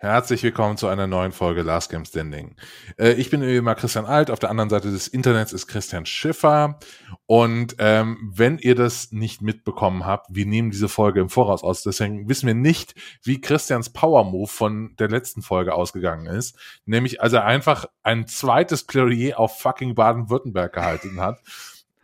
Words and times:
Herzlich 0.00 0.44
willkommen 0.44 0.76
zu 0.76 0.86
einer 0.86 1.08
neuen 1.08 1.32
Folge 1.32 1.62
Last 1.62 1.90
Game 1.90 2.04
Standing. 2.04 2.54
Äh, 2.98 3.14
ich 3.14 3.30
bin 3.30 3.42
immer 3.42 3.74
Christian 3.74 4.06
Alt, 4.06 4.30
auf 4.30 4.38
der 4.38 4.48
anderen 4.48 4.70
Seite 4.70 4.92
des 4.92 5.08
Internets 5.08 5.52
ist 5.52 5.66
Christian 5.66 6.06
Schiffer. 6.06 6.78
Und 7.26 7.74
ähm, 7.80 8.30
wenn 8.32 8.58
ihr 8.58 8.76
das 8.76 9.10
nicht 9.10 9.42
mitbekommen 9.42 10.06
habt, 10.06 10.28
wir 10.30 10.46
nehmen 10.46 10.70
diese 10.70 10.88
Folge 10.88 11.18
im 11.20 11.28
Voraus 11.28 11.64
aus, 11.64 11.82
deswegen 11.82 12.28
wissen 12.28 12.46
wir 12.46 12.54
nicht, 12.54 12.94
wie 13.24 13.40
Christians 13.40 13.90
Power 13.90 14.22
Move 14.22 14.46
von 14.46 14.94
der 15.00 15.08
letzten 15.08 15.42
Folge 15.42 15.74
ausgegangen 15.74 16.26
ist. 16.26 16.56
Nämlich, 16.86 17.20
als 17.20 17.32
er 17.32 17.44
einfach 17.44 17.86
ein 18.04 18.28
zweites 18.28 18.84
Plädoyer 18.84 19.36
auf 19.36 19.58
fucking 19.58 19.96
Baden-Württemberg 19.96 20.72
gehalten 20.72 21.20
hat. 21.20 21.40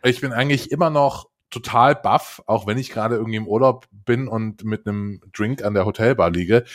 Ich 0.03 0.19
bin 0.19 0.33
eigentlich 0.33 0.69
immer 0.69 0.89
noch 0.89 1.29
total 1.49 1.95
baff, 1.95 2.43
auch 2.45 2.67
wenn 2.67 2.77
ich 2.77 2.89
gerade 2.89 3.15
irgendwie 3.15 3.37
im 3.37 3.47
Urlaub 3.47 3.87
bin 3.89 4.27
und 4.27 4.65
mit 4.65 4.85
einem 4.85 5.21
Drink 5.31 5.63
an 5.63 5.73
der 5.73 5.85
Hotelbar 5.85 6.29
liege 6.29 6.65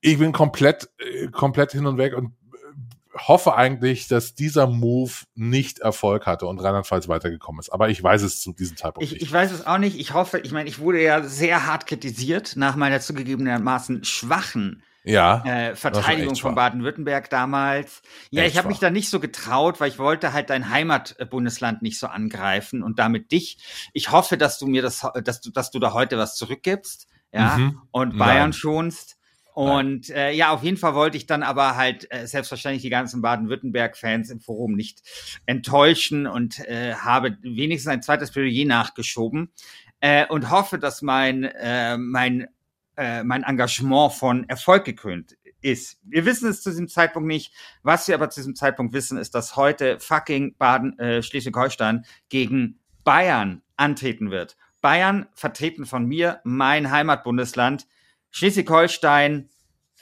ich 0.00 0.18
bin 0.18 0.32
komplett, 0.32 0.88
äh, 0.98 1.28
komplett 1.28 1.72
hin 1.72 1.86
und 1.86 1.98
weg 1.98 2.16
und 2.16 2.32
äh, 2.52 3.18
hoffe 3.18 3.54
eigentlich, 3.54 4.08
dass 4.08 4.34
dieser 4.34 4.66
Move 4.66 5.12
nicht 5.34 5.80
Erfolg 5.80 6.26
hatte 6.26 6.46
und 6.46 6.58
Rheinland-Pfalz 6.58 7.08
weitergekommen 7.08 7.60
ist. 7.60 7.70
Aber 7.70 7.88
ich 7.88 8.02
weiß 8.02 8.22
es 8.22 8.40
zu 8.40 8.52
diesem 8.52 8.76
Zeitpunkt 8.76 9.04
ich, 9.04 9.12
nicht. 9.12 9.22
Ich 9.22 9.32
weiß 9.32 9.52
es 9.52 9.66
auch 9.66 9.78
nicht. 9.78 9.98
Ich 9.98 10.14
hoffe, 10.14 10.38
ich 10.38 10.52
meine, 10.52 10.68
ich 10.68 10.78
wurde 10.78 11.02
ja 11.02 11.22
sehr 11.22 11.66
hart 11.66 11.86
kritisiert 11.86 12.54
nach 12.56 12.76
meiner 12.76 13.00
zugegebenermaßen 13.00 14.04
schwachen 14.04 14.82
ja, 15.02 15.42
äh, 15.44 15.76
Verteidigung 15.76 16.36
von 16.36 16.54
Baden-Württemberg 16.54 17.30
damals. 17.30 18.02
Ja, 18.30 18.42
Echt 18.42 18.52
ich 18.52 18.58
habe 18.58 18.68
mich 18.68 18.78
da 18.78 18.90
nicht 18.90 19.08
so 19.08 19.18
getraut, 19.18 19.80
weil 19.80 19.88
ich 19.88 19.98
wollte 19.98 20.32
halt 20.32 20.50
dein 20.50 20.68
Heimatbundesland 20.68 21.80
nicht 21.82 21.98
so 21.98 22.06
angreifen 22.06 22.82
und 22.82 22.98
damit 22.98 23.32
dich. 23.32 23.58
Ich 23.94 24.12
hoffe, 24.12 24.36
dass 24.36 24.58
du 24.58 24.66
mir 24.66 24.82
das, 24.82 25.06
dass 25.24 25.40
du, 25.40 25.50
dass 25.50 25.70
du 25.70 25.78
da 25.78 25.94
heute 25.94 26.18
was 26.18 26.36
zurückgibst, 26.36 27.08
ja, 27.32 27.56
Mhm. 27.56 27.80
und 27.92 28.18
Bayern 28.18 28.50
Nein. 28.50 28.52
schonst. 28.52 29.16
Und 29.54 30.10
äh, 30.10 30.30
ja, 30.32 30.50
auf 30.50 30.62
jeden 30.62 30.76
Fall 30.76 30.94
wollte 30.94 31.16
ich 31.16 31.26
dann 31.26 31.42
aber 31.42 31.76
halt 31.76 32.06
äh, 32.10 32.26
selbstverständlich 32.26 32.82
die 32.82 32.90
ganzen 32.90 33.20
Baden-Württemberg-Fans 33.20 34.30
im 34.30 34.40
Forum 34.40 34.74
nicht 34.74 35.02
enttäuschen 35.46 36.26
und 36.26 36.60
äh, 36.68 36.94
habe 36.94 37.36
wenigstens 37.42 37.92
ein 37.92 38.02
zweites 38.02 38.30
Plädoyer 38.30 38.66
nachgeschoben 38.66 39.52
äh, 40.00 40.26
und 40.26 40.50
hoffe, 40.50 40.78
dass 40.78 41.02
mein, 41.02 41.44
äh, 41.44 41.96
mein, 41.98 42.48
äh, 42.96 43.24
mein 43.24 43.42
Engagement 43.42 44.12
von 44.12 44.48
Erfolg 44.48 44.84
gekrönt 44.84 45.36
ist. 45.62 45.98
Wir 46.04 46.24
wissen 46.24 46.48
es 46.48 46.62
zu 46.62 46.70
diesem 46.70 46.88
Zeitpunkt 46.88 47.26
nicht. 47.26 47.52
Was 47.82 48.08
wir 48.08 48.14
aber 48.14 48.30
zu 48.30 48.40
diesem 48.40 48.54
Zeitpunkt 48.54 48.94
wissen, 48.94 49.18
ist, 49.18 49.34
dass 49.34 49.56
heute 49.56 49.98
fucking 50.00 50.56
Baden, 50.56 50.98
äh, 50.98 51.22
Schleswig-Holstein 51.22 52.04
gegen 52.28 52.78
Bayern 53.04 53.62
antreten 53.76 54.30
wird. 54.30 54.56
Bayern 54.80 55.26
vertreten 55.34 55.84
von 55.84 56.06
mir, 56.06 56.40
mein 56.44 56.90
Heimatbundesland. 56.90 57.86
Schleswig-Holstein 58.30 59.48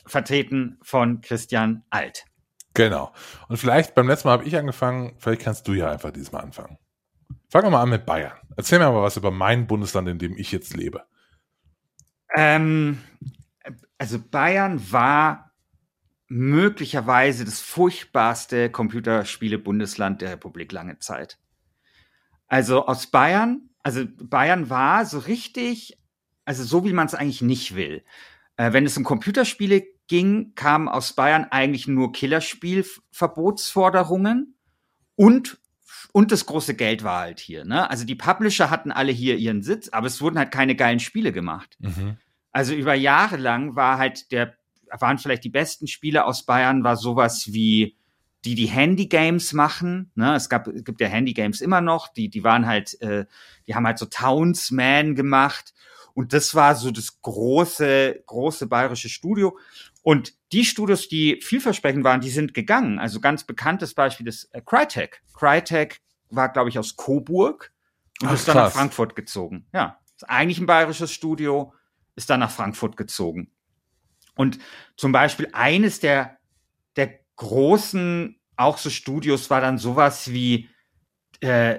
vertreten 0.06 0.78
von 0.82 1.20
Christian 1.20 1.84
Alt. 1.90 2.24
Genau. 2.74 3.12
Und 3.48 3.56
vielleicht 3.56 3.94
beim 3.94 4.08
letzten 4.08 4.28
Mal 4.28 4.32
habe 4.32 4.44
ich 4.44 4.56
angefangen, 4.56 5.16
vielleicht 5.18 5.42
kannst 5.42 5.66
du 5.68 5.72
ja 5.72 5.90
einfach 5.90 6.12
diesmal 6.12 6.42
anfangen. 6.42 6.78
Fangen 7.50 7.66
wir 7.66 7.70
mal 7.70 7.82
an 7.82 7.90
mit 7.90 8.06
Bayern. 8.06 8.36
Erzähl 8.56 8.78
mir 8.78 8.90
mal 8.90 9.02
was 9.02 9.16
über 9.16 9.30
mein 9.30 9.66
Bundesland, 9.66 10.08
in 10.08 10.18
dem 10.18 10.36
ich 10.36 10.52
jetzt 10.52 10.76
lebe. 10.76 11.04
Ähm, 12.36 13.02
also 13.96 14.18
Bayern 14.18 14.92
war 14.92 15.52
möglicherweise 16.28 17.44
das 17.44 17.60
furchtbarste 17.60 18.70
Computerspiele-Bundesland 18.70 20.20
der 20.20 20.32
Republik 20.32 20.72
lange 20.72 20.98
Zeit. 20.98 21.38
Also 22.46 22.86
aus 22.86 23.06
Bayern, 23.06 23.70
also 23.82 24.04
Bayern 24.22 24.70
war 24.70 25.06
so 25.06 25.18
richtig, 25.18 25.97
also 26.48 26.64
so 26.64 26.84
wie 26.86 26.94
man 26.94 27.06
es 27.06 27.14
eigentlich 27.14 27.42
nicht 27.42 27.76
will. 27.76 28.02
Äh, 28.56 28.72
wenn 28.72 28.86
es 28.86 28.96
um 28.96 29.04
Computerspiele 29.04 29.84
ging, 30.06 30.54
kamen 30.54 30.88
aus 30.88 31.12
Bayern 31.12 31.44
eigentlich 31.50 31.86
nur 31.86 32.10
Killerspielverbotsforderungen 32.12 34.54
und 35.14 35.60
und 36.12 36.32
das 36.32 36.46
große 36.46 36.74
Geld 36.74 37.04
war 37.04 37.20
halt 37.20 37.38
hier. 37.38 37.66
Ne? 37.66 37.90
Also 37.90 38.06
die 38.06 38.14
Publisher 38.14 38.70
hatten 38.70 38.90
alle 38.90 39.12
hier 39.12 39.36
ihren 39.36 39.62
Sitz, 39.62 39.90
aber 39.90 40.06
es 40.06 40.22
wurden 40.22 40.38
halt 40.38 40.50
keine 40.50 40.74
geilen 40.74 41.00
Spiele 41.00 41.32
gemacht. 41.32 41.76
Mhm. 41.80 42.16
Also 42.50 42.72
über 42.72 42.94
Jahre 42.94 43.36
lang 43.36 43.76
war 43.76 43.98
halt 43.98 44.32
der, 44.32 44.56
waren 44.90 45.18
vielleicht 45.18 45.44
die 45.44 45.50
besten 45.50 45.86
Spiele 45.86 46.24
aus 46.24 46.46
Bayern, 46.46 46.82
war 46.82 46.96
sowas 46.96 47.52
wie 47.52 47.98
die 48.46 48.54
die 48.54 48.68
Handy-Games 48.68 49.52
machen. 49.52 50.12
Ne? 50.14 50.34
Es 50.34 50.48
gab, 50.48 50.66
es 50.68 50.82
gibt 50.82 51.02
ja 51.02 51.08
Handy-Games 51.08 51.60
immer 51.60 51.82
noch. 51.82 52.08
Die, 52.08 52.30
die 52.30 52.42
waren 52.42 52.66
halt, 52.66 52.98
äh, 53.02 53.26
die 53.66 53.74
haben 53.74 53.86
halt 53.86 53.98
so 53.98 54.06
Townsman 54.06 55.14
gemacht. 55.14 55.74
Und 56.18 56.32
das 56.32 56.52
war 56.56 56.74
so 56.74 56.90
das 56.90 57.22
große, 57.22 58.24
große 58.26 58.66
bayerische 58.66 59.08
Studio. 59.08 59.56
Und 60.02 60.34
die 60.50 60.64
Studios, 60.64 61.06
die 61.06 61.40
vielversprechend 61.40 62.02
waren, 62.02 62.20
die 62.20 62.30
sind 62.30 62.54
gegangen. 62.54 62.98
Also 62.98 63.20
ganz 63.20 63.44
bekanntes 63.44 63.94
Beispiel 63.94 64.26
ist 64.26 64.52
äh, 64.52 64.60
Crytek. 64.60 65.22
Crytek 65.32 66.00
war, 66.30 66.52
glaube 66.52 66.70
ich, 66.70 66.78
aus 66.80 66.96
Coburg 66.96 67.72
und 68.20 68.30
Ach, 68.30 68.34
ist 68.34 68.48
dann 68.48 68.56
nach 68.56 68.64
krass. 68.64 68.72
Frankfurt 68.72 69.14
gezogen. 69.14 69.68
Ja, 69.72 70.00
ist 70.16 70.28
eigentlich 70.28 70.58
ein 70.58 70.66
bayerisches 70.66 71.12
Studio, 71.12 71.72
ist 72.16 72.28
dann 72.28 72.40
nach 72.40 72.50
Frankfurt 72.50 72.96
gezogen. 72.96 73.52
Und 74.34 74.58
zum 74.96 75.12
Beispiel 75.12 75.48
eines 75.52 76.00
der, 76.00 76.38
der 76.96 77.20
großen, 77.36 78.40
auch 78.56 78.78
so 78.78 78.90
Studios 78.90 79.50
war 79.50 79.60
dann 79.60 79.78
sowas 79.78 80.32
wie 80.32 80.68
äh, 81.38 81.78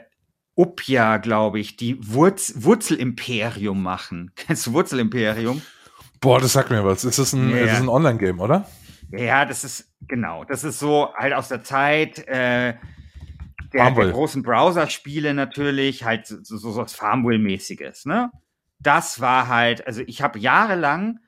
Upja, 0.60 1.18
glaube 1.20 1.62
ich, 1.62 1.78
die 1.78 1.98
Wurz 2.06 2.54
Wurzelimperium 2.58 3.82
machen. 3.82 4.32
Kennst 4.36 4.68
du 4.68 4.74
Wurzelimperium? 4.74 5.62
Boah, 6.20 6.42
das 6.42 6.52
sagt 6.52 6.70
mir 6.70 6.84
was. 6.84 7.06
Ist 7.06 7.18
das 7.18 7.32
ein, 7.32 7.50
Ja, 7.50 7.60
ist 7.60 7.72
das 7.72 7.82
ein 7.82 7.88
Online-Game, 7.88 8.42
oder? 8.42 8.68
Ja, 9.10 9.46
das 9.46 9.64
ist, 9.64 9.90
genau, 10.02 10.44
das 10.44 10.66
ist 10.66 10.78
so 10.80 11.14
halt 11.16 11.34
aus 11.34 11.48
der 11.48 11.64
Zeit 11.64 12.20
äh, 12.28 12.74
der, 13.74 13.92
der 13.92 14.12
großen 14.12 14.44
Browser-Spiele 14.44 15.34
natürlich, 15.34 16.04
halt 16.04 16.28
so, 16.28 16.42
so, 16.42 16.58
so 16.58 16.76
was 16.76 16.94
Farmville-mäßiges, 16.94 18.06
ne? 18.06 18.30
Das 18.80 19.22
war 19.22 19.48
halt, 19.48 19.88
also 19.88 20.02
ich 20.06 20.22
habe 20.22 20.40
jahrelang, 20.40 21.20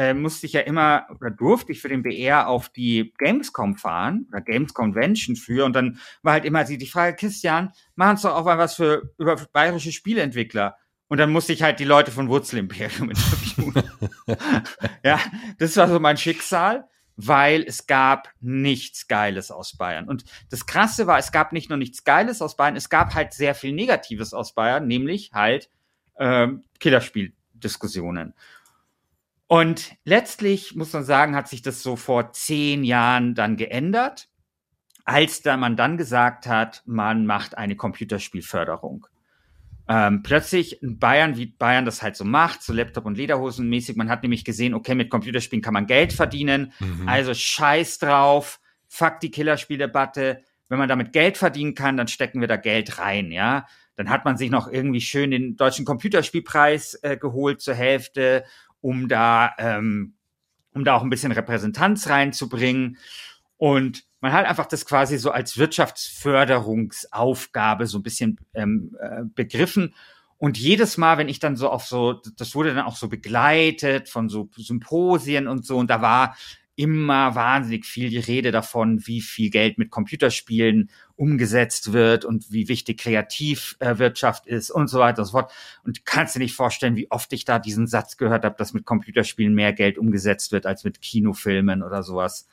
äh, 0.00 0.14
musste 0.14 0.46
ich 0.46 0.54
ja 0.54 0.62
immer, 0.62 1.06
oder 1.10 1.30
durfte 1.30 1.72
ich 1.72 1.80
für 1.82 1.90
den 1.90 2.02
BR 2.02 2.48
auf 2.48 2.70
die 2.70 3.12
Gamescom 3.18 3.76
fahren, 3.76 4.26
oder 4.30 4.40
Games 4.40 4.72
Convention 4.72 5.36
für, 5.36 5.66
und 5.66 5.74
dann 5.74 6.00
war 6.22 6.32
halt 6.32 6.46
immer 6.46 6.64
die, 6.64 6.78
die 6.78 6.86
Frage, 6.86 7.16
Christian, 7.16 7.70
machen 7.96 8.16
Sie 8.16 8.26
doch 8.26 8.34
auch 8.34 8.46
mal 8.46 8.56
was 8.56 8.76
für, 8.76 9.12
über 9.18 9.36
bayerische 9.36 9.92
Spieleentwickler. 9.92 10.78
Und 11.08 11.18
dann 11.18 11.30
musste 11.30 11.52
ich 11.52 11.62
halt 11.62 11.80
die 11.80 11.84
Leute 11.84 12.12
von 12.12 12.30
Wurzelimperium 12.30 13.10
interviewen. 13.10 13.82
ja, 15.04 15.20
das 15.58 15.76
war 15.76 15.86
so 15.86 16.00
mein 16.00 16.16
Schicksal, 16.16 16.88
weil 17.16 17.62
es 17.62 17.86
gab 17.86 18.30
nichts 18.40 19.06
Geiles 19.06 19.50
aus 19.50 19.76
Bayern. 19.76 20.08
Und 20.08 20.24
das 20.48 20.64
Krasse 20.64 21.06
war, 21.08 21.18
es 21.18 21.30
gab 21.30 21.52
nicht 21.52 21.68
nur 21.68 21.76
nichts 21.76 22.04
Geiles 22.04 22.40
aus 22.40 22.56
Bayern, 22.56 22.76
es 22.76 22.88
gab 22.88 23.14
halt 23.14 23.34
sehr 23.34 23.54
viel 23.54 23.72
Negatives 23.72 24.32
aus 24.32 24.54
Bayern, 24.54 24.86
nämlich 24.86 25.32
halt 25.34 25.68
ähm, 26.18 26.64
Killerspieldiskussionen. 26.78 28.32
Und 29.50 29.96
letztlich 30.04 30.76
muss 30.76 30.92
man 30.92 31.02
sagen, 31.02 31.34
hat 31.34 31.48
sich 31.48 31.60
das 31.60 31.82
so 31.82 31.96
vor 31.96 32.30
zehn 32.30 32.84
Jahren 32.84 33.34
dann 33.34 33.56
geändert, 33.56 34.28
als 35.04 35.42
da 35.42 35.56
man 35.56 35.76
dann 35.76 35.96
gesagt 35.96 36.46
hat, 36.46 36.84
man 36.86 37.26
macht 37.26 37.58
eine 37.58 37.74
Computerspielförderung. 37.74 39.08
ähm, 39.88 40.22
plötzlich 40.22 40.80
in 40.84 41.00
Bayern, 41.00 41.36
wie 41.36 41.46
Bayern 41.46 41.84
das 41.84 42.00
halt 42.00 42.14
so 42.14 42.24
macht, 42.24 42.62
so 42.62 42.72
Laptop- 42.72 43.06
und 43.06 43.16
Lederhosen 43.18 43.68
mäßig, 43.68 43.96
man 43.96 44.08
hat 44.08 44.22
nämlich 44.22 44.44
gesehen, 44.44 44.72
okay, 44.72 44.94
mit 44.94 45.10
Computerspielen 45.10 45.62
kann 45.64 45.74
man 45.74 45.88
Geld 45.88 46.12
verdienen, 46.12 46.72
Mhm. 46.78 47.08
also 47.08 47.34
scheiß 47.34 47.98
drauf, 47.98 48.60
fuck 48.86 49.18
die 49.18 49.32
Killerspieldebatte, 49.32 50.44
wenn 50.68 50.78
man 50.78 50.88
damit 50.88 51.12
Geld 51.12 51.36
verdienen 51.38 51.74
kann, 51.74 51.96
dann 51.96 52.06
stecken 52.06 52.40
wir 52.40 52.46
da 52.46 52.54
Geld 52.54 52.98
rein, 53.00 53.32
ja. 53.32 53.66
Dann 53.96 54.10
hat 54.10 54.24
man 54.24 54.36
sich 54.36 54.50
noch 54.52 54.68
irgendwie 54.70 55.00
schön 55.00 55.32
den 55.32 55.56
deutschen 55.56 55.84
Computerspielpreis 55.84 56.94
äh, 57.02 57.16
geholt 57.16 57.60
zur 57.60 57.74
Hälfte, 57.74 58.44
um 58.80 59.08
da, 59.08 59.52
ähm, 59.58 60.14
um 60.72 60.84
da 60.84 60.94
auch 60.94 61.02
ein 61.02 61.10
bisschen 61.10 61.32
Repräsentanz 61.32 62.08
reinzubringen. 62.08 62.98
Und 63.56 64.04
man 64.20 64.32
hat 64.32 64.46
einfach 64.46 64.66
das 64.66 64.86
quasi 64.86 65.18
so 65.18 65.30
als 65.30 65.58
Wirtschaftsförderungsaufgabe 65.58 67.86
so 67.86 67.98
ein 67.98 68.02
bisschen 68.02 68.38
ähm, 68.54 68.96
äh, 69.00 69.22
begriffen. 69.34 69.94
Und 70.38 70.58
jedes 70.58 70.96
Mal, 70.96 71.18
wenn 71.18 71.28
ich 71.28 71.38
dann 71.38 71.56
so 71.56 71.68
auf 71.68 71.84
so, 71.84 72.22
das 72.36 72.54
wurde 72.54 72.74
dann 72.74 72.86
auch 72.86 72.96
so 72.96 73.08
begleitet 73.08 74.08
von 74.08 74.30
so 74.30 74.48
Symposien 74.56 75.48
und 75.48 75.66
so, 75.66 75.76
und 75.76 75.90
da 75.90 76.00
war 76.00 76.34
immer 76.80 77.34
wahnsinnig 77.34 77.84
viel 77.84 78.08
die 78.08 78.18
Rede 78.18 78.52
davon, 78.52 79.06
wie 79.06 79.20
viel 79.20 79.50
Geld 79.50 79.76
mit 79.76 79.90
Computerspielen 79.90 80.88
umgesetzt 81.14 81.92
wird 81.92 82.24
und 82.24 82.50
wie 82.50 82.68
wichtig 82.68 82.98
Kreativwirtschaft 83.00 84.46
ist 84.46 84.70
und 84.70 84.88
so 84.88 84.98
weiter 84.98 85.18
und 85.18 85.26
so 85.26 85.32
fort. 85.32 85.52
Und 85.84 86.06
kannst 86.06 86.36
dir 86.36 86.38
nicht 86.38 86.54
vorstellen, 86.54 86.96
wie 86.96 87.10
oft 87.10 87.30
ich 87.34 87.44
da 87.44 87.58
diesen 87.58 87.86
Satz 87.86 88.16
gehört 88.16 88.46
habe, 88.46 88.56
dass 88.56 88.72
mit 88.72 88.86
Computerspielen 88.86 89.52
mehr 89.54 89.74
Geld 89.74 89.98
umgesetzt 89.98 90.52
wird 90.52 90.64
als 90.64 90.82
mit 90.82 91.02
Kinofilmen 91.02 91.82
oder 91.82 92.02
sowas. 92.02 92.48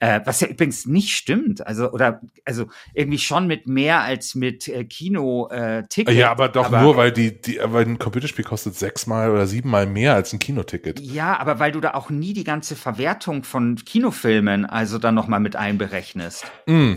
Äh, 0.00 0.20
was 0.24 0.40
ja 0.40 0.46
übrigens 0.46 0.86
nicht 0.86 1.10
stimmt. 1.16 1.66
Also, 1.66 1.90
oder, 1.90 2.20
also 2.44 2.66
irgendwie 2.94 3.18
schon 3.18 3.48
mit 3.48 3.66
mehr 3.66 4.02
als 4.02 4.36
mit 4.36 4.68
äh, 4.68 4.84
Kino-Ticket. 4.84 6.14
Ja, 6.14 6.30
aber 6.30 6.48
doch 6.48 6.70
nur, 6.70 6.96
weil 6.96 7.10
die, 7.10 7.40
die, 7.40 7.58
weil 7.62 7.84
ein 7.84 7.98
Computerspiel 7.98 8.44
kostet 8.44 8.76
sechsmal 8.76 9.30
oder 9.30 9.48
siebenmal 9.48 9.86
mehr 9.86 10.14
als 10.14 10.32
ein 10.32 10.38
Kinoticket. 10.38 11.00
Ja, 11.00 11.38
aber 11.40 11.58
weil 11.58 11.72
du 11.72 11.80
da 11.80 11.94
auch 11.94 12.10
nie 12.10 12.32
die 12.32 12.44
ganze 12.44 12.76
Verwertung 12.76 13.42
von 13.42 13.74
Kinofilmen 13.74 14.66
also 14.66 14.98
dann 14.98 15.16
nochmal 15.16 15.40
mit 15.40 15.56
einberechnest. 15.56 16.44
Mm. 16.66 16.94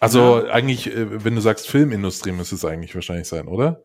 Also 0.00 0.46
eigentlich, 0.50 0.92
äh, 0.92 1.24
wenn 1.24 1.36
du 1.36 1.40
sagst 1.40 1.68
Filmindustrie, 1.68 2.32
müsste 2.32 2.56
es 2.56 2.64
eigentlich 2.64 2.94
wahrscheinlich 2.94 3.28
sein, 3.28 3.46
oder? 3.46 3.84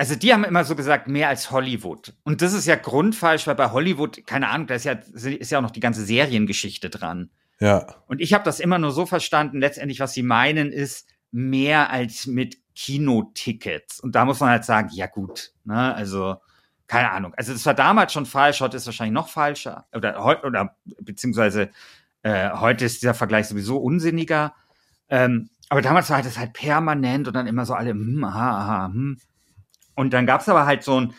Also 0.00 0.14
die 0.14 0.32
haben 0.32 0.44
immer 0.44 0.64
so 0.64 0.76
gesagt, 0.76 1.08
mehr 1.08 1.28
als 1.28 1.50
Hollywood. 1.50 2.14
Und 2.22 2.40
das 2.40 2.54
ist 2.54 2.66
ja 2.66 2.76
grundfalsch, 2.76 3.46
weil 3.46 3.54
bei 3.54 3.70
Hollywood, 3.70 4.26
keine 4.26 4.48
Ahnung, 4.48 4.66
da 4.66 4.74
ist 4.74 4.84
ja, 4.84 4.92
ist 4.92 5.50
ja 5.50 5.58
auch 5.58 5.62
noch 5.62 5.72
die 5.72 5.80
ganze 5.80 6.06
Seriengeschichte 6.06 6.88
dran. 6.88 7.28
Ja. 7.58 7.86
Und 8.06 8.22
ich 8.22 8.32
habe 8.32 8.42
das 8.42 8.60
immer 8.60 8.78
nur 8.78 8.92
so 8.92 9.04
verstanden, 9.04 9.60
letztendlich, 9.60 10.00
was 10.00 10.14
sie 10.14 10.22
meinen, 10.22 10.72
ist 10.72 11.06
mehr 11.32 11.90
als 11.90 12.26
mit 12.26 12.56
Kinotickets. 12.74 14.00
Und 14.00 14.14
da 14.14 14.24
muss 14.24 14.40
man 14.40 14.48
halt 14.48 14.64
sagen, 14.64 14.88
ja 14.90 15.06
gut, 15.06 15.52
ne, 15.64 15.94
also 15.94 16.36
keine 16.86 17.10
Ahnung. 17.10 17.34
Also 17.36 17.52
das 17.52 17.66
war 17.66 17.74
damals 17.74 18.14
schon 18.14 18.24
falsch, 18.24 18.62
heute 18.62 18.78
ist 18.78 18.84
es 18.84 18.86
wahrscheinlich 18.86 19.12
noch 19.12 19.28
falscher. 19.28 19.84
Oder 19.94 20.24
heute, 20.24 20.46
oder 20.46 20.76
beziehungsweise 21.02 21.68
äh, 22.22 22.48
heute 22.52 22.86
ist 22.86 23.02
dieser 23.02 23.12
Vergleich 23.12 23.48
sowieso 23.48 23.76
unsinniger. 23.76 24.54
Ähm, 25.10 25.50
aber 25.68 25.82
damals 25.82 26.08
war 26.08 26.22
das 26.22 26.38
halt 26.38 26.54
permanent 26.54 27.28
und 27.28 27.34
dann 27.34 27.46
immer 27.46 27.66
so 27.66 27.74
alle, 27.74 27.90
hm, 27.90 28.24
aha, 28.24 28.60
aha, 28.60 28.86
hm. 28.86 29.18
Und 29.94 30.12
dann 30.12 30.26
gab's 30.26 30.48
aber 30.48 30.66
halt 30.66 30.82
so 30.82 31.00
ein, 31.00 31.14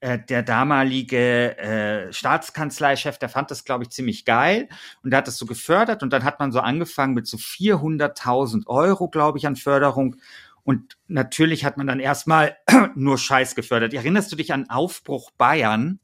äh, 0.00 0.18
der 0.18 0.42
damalige 0.42 1.56
äh, 1.58 2.12
Staatskanzleichef, 2.12 3.18
der 3.18 3.28
fand 3.28 3.50
das, 3.50 3.64
glaube 3.64 3.84
ich, 3.84 3.90
ziemlich 3.90 4.24
geil 4.24 4.68
und 5.02 5.10
der 5.10 5.18
hat 5.18 5.28
das 5.28 5.38
so 5.38 5.46
gefördert 5.46 6.02
und 6.02 6.12
dann 6.12 6.24
hat 6.24 6.40
man 6.40 6.52
so 6.52 6.60
angefangen 6.60 7.14
mit 7.14 7.26
so 7.26 7.36
400.000 7.36 8.66
Euro, 8.66 9.08
glaube 9.08 9.38
ich, 9.38 9.46
an 9.46 9.56
Förderung. 9.56 10.16
Und 10.64 10.96
natürlich 11.06 11.64
hat 11.64 11.76
man 11.76 11.86
dann 11.86 12.00
erstmal 12.00 12.56
nur 12.96 13.18
Scheiß 13.18 13.54
gefördert. 13.54 13.94
Erinnerst 13.94 14.32
du 14.32 14.36
dich 14.36 14.52
an 14.52 14.68
Aufbruch 14.68 15.30
Bayern? 15.32 16.00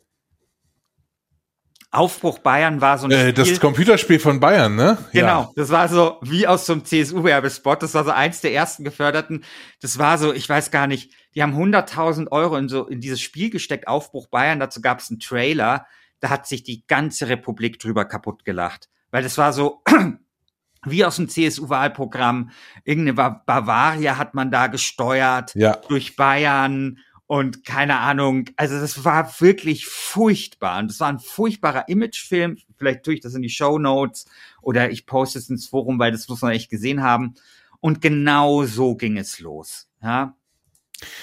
Aufbruch 1.92 2.38
Bayern 2.38 2.80
war 2.80 2.96
so 2.98 3.06
ein 3.06 3.10
Äh, 3.12 3.32
das 3.34 3.48
Spiel- 3.48 3.60
Computerspiel 3.60 4.18
von 4.18 4.40
Bayern, 4.40 4.74
ne? 4.74 4.96
Genau, 5.12 5.52
das 5.56 5.68
war 5.70 5.88
so 5.88 6.18
wie 6.22 6.46
aus 6.46 6.64
so 6.66 6.72
einem 6.72 6.84
CSU-Werbespot. 6.86 7.82
Das 7.82 7.92
war 7.94 8.04
so 8.04 8.10
eins 8.10 8.40
der 8.40 8.54
ersten 8.54 8.82
geförderten. 8.82 9.44
Das 9.82 9.98
war 9.98 10.16
so, 10.16 10.32
ich 10.32 10.48
weiß 10.48 10.70
gar 10.70 10.86
nicht, 10.86 11.12
die 11.34 11.42
haben 11.42 11.54
100.000 11.54 12.32
Euro 12.32 12.56
in 12.56 12.68
so 12.70 12.86
in 12.86 13.00
dieses 13.00 13.20
Spiel 13.20 13.50
gesteckt, 13.50 13.88
Aufbruch 13.88 14.28
Bayern. 14.28 14.58
Dazu 14.58 14.80
gab 14.80 15.00
es 15.00 15.10
einen 15.10 15.20
Trailer. 15.20 15.86
Da 16.20 16.30
hat 16.30 16.46
sich 16.46 16.62
die 16.62 16.86
ganze 16.86 17.28
Republik 17.28 17.78
drüber 17.78 18.04
kaputt 18.06 18.44
gelacht, 18.44 18.88
weil 19.10 19.22
das 19.22 19.36
war 19.36 19.52
so 19.52 19.82
wie 20.86 21.04
aus 21.04 21.16
dem 21.16 21.28
CSU-Wahlprogramm. 21.28 22.50
Irgendeine 22.84 23.14
Ba- 23.14 23.42
Bavaria 23.44 24.16
hat 24.16 24.32
man 24.34 24.50
da 24.50 24.66
gesteuert 24.68 25.54
Ja. 25.54 25.76
durch 25.88 26.16
Bayern 26.16 26.98
und 27.32 27.64
keine 27.64 27.98
Ahnung. 28.00 28.44
Also 28.56 28.78
das 28.78 29.06
war 29.06 29.40
wirklich 29.40 29.86
furchtbar. 29.86 30.78
Und 30.80 30.88
das 30.90 31.00
war 31.00 31.08
ein 31.08 31.18
furchtbarer 31.18 31.88
Imagefilm. 31.88 32.58
Vielleicht 32.76 33.04
tue 33.04 33.14
ich 33.14 33.20
das 33.20 33.32
in 33.34 33.40
die 33.40 33.48
Show 33.48 33.78
Notes 33.78 34.26
oder 34.60 34.90
ich 34.90 35.06
poste 35.06 35.38
es 35.38 35.48
ins 35.48 35.66
Forum, 35.66 35.98
weil 35.98 36.12
das 36.12 36.28
muss 36.28 36.42
man 36.42 36.52
echt 36.52 36.68
gesehen 36.68 37.02
haben. 37.02 37.34
Und 37.80 38.02
genau 38.02 38.64
so 38.66 38.96
ging 38.96 39.16
es 39.16 39.40
los. 39.40 39.88
Ja. 40.02 40.36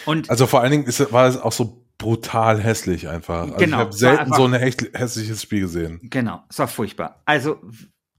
Und 0.07 0.31
Also 0.31 0.47
vor 0.47 0.61
allen 0.61 0.71
Dingen 0.71 0.85
ist, 0.85 1.11
war 1.11 1.27
es 1.27 1.37
auch 1.37 1.51
so 1.51 1.85
brutal 1.99 2.59
hässlich 2.59 3.07
einfach. 3.07 3.41
Also 3.43 3.55
Genau, 3.57 3.77
ich 3.77 3.81
habe 3.81 3.93
selten 3.93 4.19
einfach- 4.23 4.37
so 4.37 4.45
ein 4.45 4.53
hächt- 4.55 4.97
hässliches 4.97 5.43
Spiel 5.43 5.61
gesehen. 5.61 5.99
Genau, 6.01 6.43
es 6.49 6.57
war 6.57 6.67
furchtbar. 6.67 7.21
Also 7.25 7.61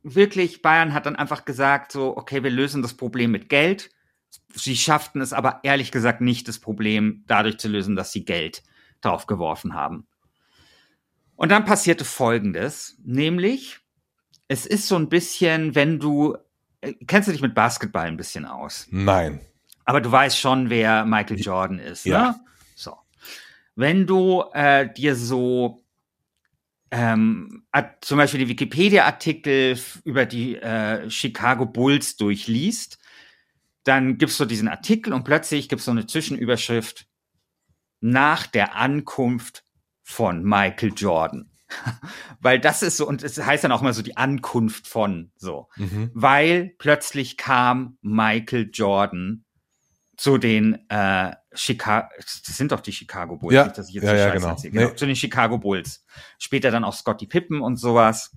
wirklich, 0.04 0.62
Bayern 0.62 0.94
hat 0.94 1.06
dann 1.06 1.16
einfach 1.16 1.44
gesagt, 1.44 1.90
so, 1.90 2.16
okay, 2.16 2.44
wir 2.44 2.50
lösen 2.50 2.82
das 2.82 2.94
Problem 2.94 3.32
mit 3.32 3.48
Geld. 3.48 3.90
Sie 4.54 4.76
schafften 4.76 5.20
es 5.20 5.32
aber 5.32 5.60
ehrlich 5.62 5.92
gesagt 5.92 6.20
nicht, 6.20 6.48
das 6.48 6.58
Problem 6.58 7.24
dadurch 7.26 7.58
zu 7.58 7.68
lösen, 7.68 7.96
dass 7.96 8.12
sie 8.12 8.24
Geld 8.24 8.62
draufgeworfen 9.00 9.74
haben. 9.74 10.06
Und 11.36 11.50
dann 11.50 11.64
passierte 11.64 12.04
Folgendes, 12.04 12.96
nämlich, 13.02 13.78
es 14.48 14.66
ist 14.66 14.88
so 14.88 14.96
ein 14.96 15.08
bisschen, 15.08 15.74
wenn 15.74 15.98
du, 15.98 16.36
äh, 16.82 16.92
kennst 17.06 17.28
du 17.28 17.32
dich 17.32 17.40
mit 17.40 17.54
Basketball 17.54 18.06
ein 18.06 18.16
bisschen 18.16 18.44
aus? 18.44 18.86
Nein. 18.90 19.40
Aber 19.84 20.00
du 20.00 20.12
weißt 20.12 20.38
schon, 20.38 20.68
wer 20.70 21.04
Michael 21.06 21.40
Jordan 21.40 21.78
ist, 21.78 22.04
Ja. 22.04 22.32
ne? 22.32 22.40
So. 22.74 22.96
Wenn 23.74 24.06
du 24.06 24.44
äh, 24.52 24.92
dir 24.92 25.16
so 25.16 25.84
ähm, 26.90 27.62
zum 28.00 28.18
Beispiel 28.18 28.40
die 28.40 28.48
Wikipedia-Artikel 28.48 29.78
über 30.04 30.26
die 30.26 30.56
äh, 30.56 31.08
Chicago 31.08 31.64
Bulls 31.64 32.16
durchliest, 32.16 32.98
dann 33.84 34.18
gibst 34.18 34.38
du 34.40 34.44
diesen 34.44 34.68
Artikel 34.68 35.12
und 35.12 35.24
plötzlich 35.24 35.68
gibt's 35.68 35.84
so 35.86 35.90
eine 35.90 36.06
Zwischenüberschrift 36.06 37.06
nach 38.00 38.46
der 38.46 38.76
Ankunft 38.76 39.64
von 40.02 40.42
Michael 40.44 40.92
Jordan. 40.96 41.50
Weil 42.40 42.58
das 42.58 42.82
ist 42.82 42.96
so, 42.96 43.06
und 43.06 43.22
es 43.22 43.38
heißt 43.40 43.62
dann 43.64 43.72
auch 43.72 43.80
immer 43.80 43.92
so 43.92 44.02
die 44.02 44.16
Ankunft 44.16 44.86
von 44.88 45.30
so 45.36 45.68
Mhm. 45.76 46.10
weil 46.14 46.74
plötzlich 46.78 47.36
kam 47.36 47.96
Michael 48.02 48.70
Jordan 48.72 49.44
zu 50.16 50.36
den 50.36 50.88
äh, 50.90 51.34
Chicago, 51.54 52.08
das 52.18 52.42
sind 52.44 52.72
doch 52.72 52.80
die 52.80 52.92
Chicago 52.92 53.36
Bulls, 53.36 53.54
Ja, 53.54 53.64
nicht, 53.64 53.78
dass 53.78 53.88
ich 53.88 53.94
jetzt 53.94 54.04
ja, 54.04 54.14
ja, 54.14 54.24
Scheiße 54.26 54.36
genau. 54.36 54.48
erzähle. 54.48 54.72
genau. 54.72 54.88
Nee. 54.90 54.96
Zu 54.96 55.06
den 55.06 55.16
Chicago 55.16 55.58
Bulls. 55.58 56.04
Später 56.38 56.70
dann 56.70 56.84
auch 56.84 56.92
Scottie 56.94 57.26
Pippen 57.26 57.60
und 57.60 57.76
sowas. 57.76 58.36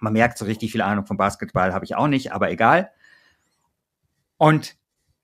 Man 0.00 0.12
merkt, 0.12 0.36
so 0.36 0.44
richtig 0.44 0.72
viel 0.72 0.82
Ahnung 0.82 1.06
vom 1.06 1.16
Basketball 1.16 1.72
habe 1.72 1.84
ich 1.84 1.94
auch 1.94 2.08
nicht, 2.08 2.32
aber 2.32 2.50
egal. 2.50 2.90
Und 4.38 4.76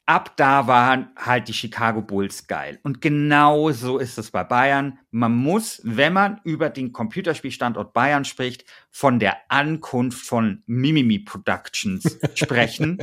ab 0.06 0.37
da 0.37 0.66
waren 0.66 1.09
halt 1.16 1.49
die 1.49 1.54
Chicago 1.54 2.02
Bulls 2.02 2.47
geil. 2.47 2.78
Und 2.83 3.00
genau 3.00 3.71
so 3.71 3.99
ist 3.99 4.18
es 4.18 4.30
bei 4.30 4.44
Bayern. 4.44 4.99
Man 5.11 5.35
muss, 5.35 5.80
wenn 5.85 6.12
man 6.12 6.40
über 6.44 6.68
den 6.68 6.92
Computerspielstandort 6.92 7.92
Bayern 7.94 8.25
spricht, 8.25 8.64
von 8.90 9.18
der 9.18 9.38
Ankunft 9.49 10.26
von 10.26 10.62
Mimimi 10.66 11.21
Productions 11.21 12.18
sprechen, 12.35 12.99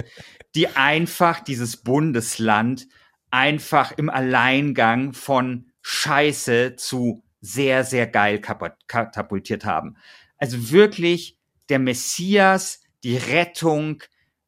die 0.54 0.68
einfach 0.68 1.40
dieses 1.40 1.78
Bundesland 1.78 2.88
einfach 3.32 3.94
im 3.94 4.10
Alleingang 4.10 5.14
von 5.14 5.72
Scheiße 5.82 6.76
zu 6.76 7.24
sehr, 7.40 7.84
sehr 7.84 8.06
geil 8.06 8.40
katapultiert 8.40 9.66
haben. 9.66 9.96
Also 10.38 10.72
wirklich 10.72 11.40
der 11.70 11.80
Messias, 11.80 12.82
die 13.04 13.18
Rettung 13.18 14.04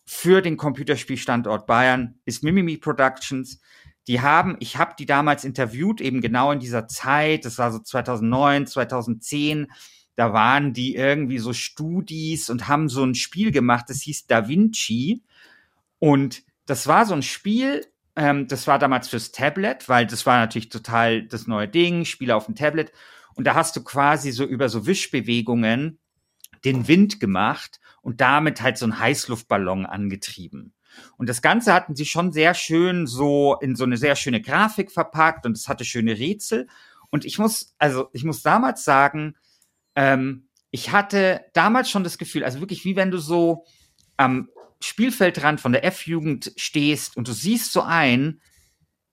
für 0.05 0.41
den 0.41 0.57
Computerspielstandort 0.57 1.65
Bayern 1.65 2.19
ist 2.25 2.43
Mimimi 2.43 2.77
Productions. 2.77 3.59
Die 4.07 4.21
haben, 4.21 4.57
ich 4.59 4.77
habe 4.77 4.95
die 4.99 5.05
damals 5.05 5.45
interviewt, 5.45 6.01
eben 6.01 6.19
genau 6.19 6.51
in 6.51 6.59
dieser 6.59 6.87
Zeit, 6.87 7.45
das 7.45 7.57
war 7.57 7.71
so 7.71 7.79
2009, 7.79 8.67
2010, 8.67 9.67
da 10.15 10.33
waren 10.33 10.73
die 10.73 10.95
irgendwie 10.95 11.39
so 11.39 11.53
Studis 11.53 12.49
und 12.49 12.67
haben 12.67 12.89
so 12.89 13.03
ein 13.03 13.15
Spiel 13.15 13.51
gemacht, 13.51 13.85
das 13.87 14.01
hieß 14.01 14.27
Da 14.27 14.47
Vinci. 14.47 15.23
Und 15.99 16.43
das 16.65 16.87
war 16.87 17.05
so 17.05 17.13
ein 17.13 17.23
Spiel, 17.23 17.85
ähm, 18.15 18.47
das 18.47 18.67
war 18.67 18.77
damals 18.77 19.07
fürs 19.07 19.31
Tablet, 19.31 19.89
weil 19.89 20.05
das 20.05 20.25
war 20.25 20.37
natürlich 20.37 20.69
total 20.69 21.23
das 21.23 21.47
neue 21.47 21.67
Ding, 21.67 22.05
Spiele 22.05 22.35
auf 22.35 22.45
dem 22.45 22.55
Tablet. 22.55 22.91
Und 23.35 23.45
da 23.45 23.55
hast 23.55 23.75
du 23.75 23.83
quasi 23.83 24.31
so 24.31 24.45
über 24.45 24.69
so 24.69 24.85
Wischbewegungen 24.85 25.99
den 26.65 26.87
Wind 26.87 27.19
gemacht 27.19 27.79
und 28.01 28.21
damit 28.21 28.61
halt 28.61 28.77
so 28.77 28.85
einen 28.85 28.99
Heißluftballon 28.99 29.85
angetrieben. 29.85 30.73
Und 31.17 31.27
das 31.29 31.41
Ganze 31.41 31.73
hatten 31.73 31.95
sie 31.95 32.05
schon 32.05 32.31
sehr 32.31 32.53
schön 32.53 33.07
so 33.07 33.57
in 33.61 33.75
so 33.75 33.83
eine 33.83 33.97
sehr 33.97 34.15
schöne 34.15 34.41
Grafik 34.41 34.91
verpackt 34.91 35.45
und 35.45 35.57
es 35.57 35.67
hatte 35.67 35.85
schöne 35.85 36.17
Rätsel. 36.17 36.67
Und 37.09 37.25
ich 37.25 37.39
muss, 37.39 37.75
also 37.77 38.09
ich 38.13 38.23
muss 38.23 38.41
damals 38.41 38.83
sagen, 38.83 39.35
ähm, 39.95 40.47
ich 40.71 40.91
hatte 40.91 41.45
damals 41.53 41.89
schon 41.89 42.03
das 42.03 42.17
Gefühl, 42.17 42.43
also 42.43 42.59
wirklich 42.59 42.85
wie 42.85 42.95
wenn 42.95 43.11
du 43.11 43.17
so 43.17 43.65
am 44.17 44.49
Spielfeldrand 44.79 45.61
von 45.61 45.71
der 45.71 45.85
F-Jugend 45.85 46.51
stehst 46.57 47.15
und 47.15 47.27
du 47.27 47.33
siehst 47.33 47.71
so 47.71 47.81
einen 47.81 48.41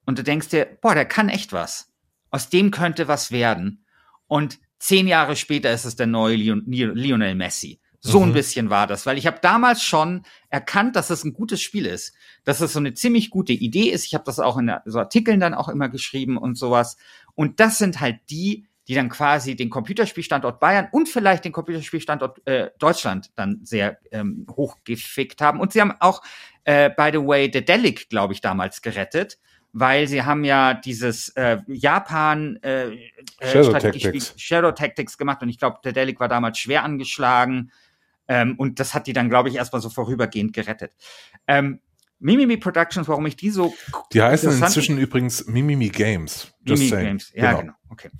und 0.04 0.18
du 0.18 0.24
denkst 0.24 0.48
dir, 0.48 0.66
boah, 0.80 0.94
der 0.94 1.04
kann 1.04 1.28
echt 1.28 1.52
was. 1.52 1.92
Aus 2.30 2.48
dem 2.48 2.70
könnte 2.70 3.08
was 3.08 3.30
werden. 3.30 3.84
Und 4.26 4.58
zehn 4.80 5.06
Jahre 5.06 5.36
später 5.36 5.70
ist 5.70 5.84
es 5.84 5.94
der 5.94 6.08
neue 6.08 6.34
Leon 6.34 6.64
Lionel 6.66 7.36
Messi. 7.36 7.78
So 8.02 8.20
mhm. 8.20 8.30
ein 8.30 8.32
bisschen 8.32 8.70
war 8.70 8.86
das, 8.86 9.04
weil 9.04 9.18
ich 9.18 9.26
habe 9.26 9.38
damals 9.42 9.82
schon 9.82 10.22
erkannt, 10.48 10.96
dass 10.96 11.10
es 11.10 11.22
ein 11.22 11.34
gutes 11.34 11.60
Spiel 11.60 11.84
ist, 11.84 12.14
dass 12.44 12.62
es 12.62 12.72
so 12.72 12.78
eine 12.78 12.94
ziemlich 12.94 13.28
gute 13.28 13.52
Idee 13.52 13.90
ist. 13.90 14.06
Ich 14.06 14.14
habe 14.14 14.24
das 14.24 14.40
auch 14.40 14.56
in 14.56 14.72
so 14.86 14.98
Artikeln 14.98 15.38
dann 15.38 15.52
auch 15.52 15.68
immer 15.68 15.90
geschrieben 15.90 16.38
und 16.38 16.56
sowas. 16.56 16.96
Und 17.34 17.60
das 17.60 17.76
sind 17.76 18.00
halt 18.00 18.18
die, 18.30 18.66
die 18.88 18.94
dann 18.94 19.10
quasi 19.10 19.54
den 19.54 19.68
Computerspielstandort 19.68 20.60
Bayern 20.60 20.88
und 20.92 21.10
vielleicht 21.10 21.44
den 21.44 21.52
Computerspielstandort 21.52 22.46
äh, 22.46 22.70
Deutschland 22.78 23.30
dann 23.36 23.60
sehr 23.64 23.98
ähm, 24.10 24.46
hochgefickt 24.50 25.42
haben. 25.42 25.60
Und 25.60 25.74
sie 25.74 25.82
haben 25.82 25.92
auch, 26.00 26.22
äh, 26.64 26.88
by 26.96 27.10
the 27.12 27.18
way, 27.18 27.50
The 27.52 27.62
Delic, 27.62 28.08
glaube 28.08 28.32
ich, 28.32 28.40
damals 28.40 28.80
gerettet, 28.80 29.38
weil 29.72 30.08
sie 30.08 30.22
haben 30.22 30.44
ja 30.44 30.74
dieses 30.74 31.30
äh, 31.30 31.58
Japan 31.66 32.58
äh, 32.62 32.88
äh 32.88 32.98
Shadow, 33.42 33.72
Tactics. 33.72 34.34
Shadow 34.36 34.72
Tactics 34.72 35.18
gemacht 35.18 35.42
und 35.42 35.48
ich 35.48 35.58
glaube, 35.58 35.78
The 35.84 35.92
Delic 35.92 36.20
war 36.20 36.28
damals 36.28 36.58
schwer 36.58 36.84
angeschlagen. 36.84 37.72
Ähm, 38.28 38.54
und 38.58 38.78
das 38.78 38.94
hat 38.94 39.06
die 39.06 39.12
dann, 39.12 39.28
glaube 39.28 39.48
ich, 39.48 39.56
erstmal 39.56 39.82
so 39.82 39.90
vorübergehend 39.90 40.52
gerettet. 40.52 40.92
Ähm, 41.48 41.80
Mimimi 42.20 42.58
Productions, 42.58 43.08
warum 43.08 43.26
ich 43.26 43.36
die 43.36 43.50
so. 43.50 43.74
Die 44.12 44.22
heißen 44.22 44.52
inzwischen 44.52 44.98
übrigens 44.98 45.46
Mimimi 45.46 45.88
Games. 45.88 46.52
Just 46.64 46.82
Mimimi 46.82 46.88
saying. 46.88 47.06
Games, 47.06 47.32
ja, 47.34 47.50
genau. 47.50 47.60
genau. 47.60 47.72
Okay 47.88 48.10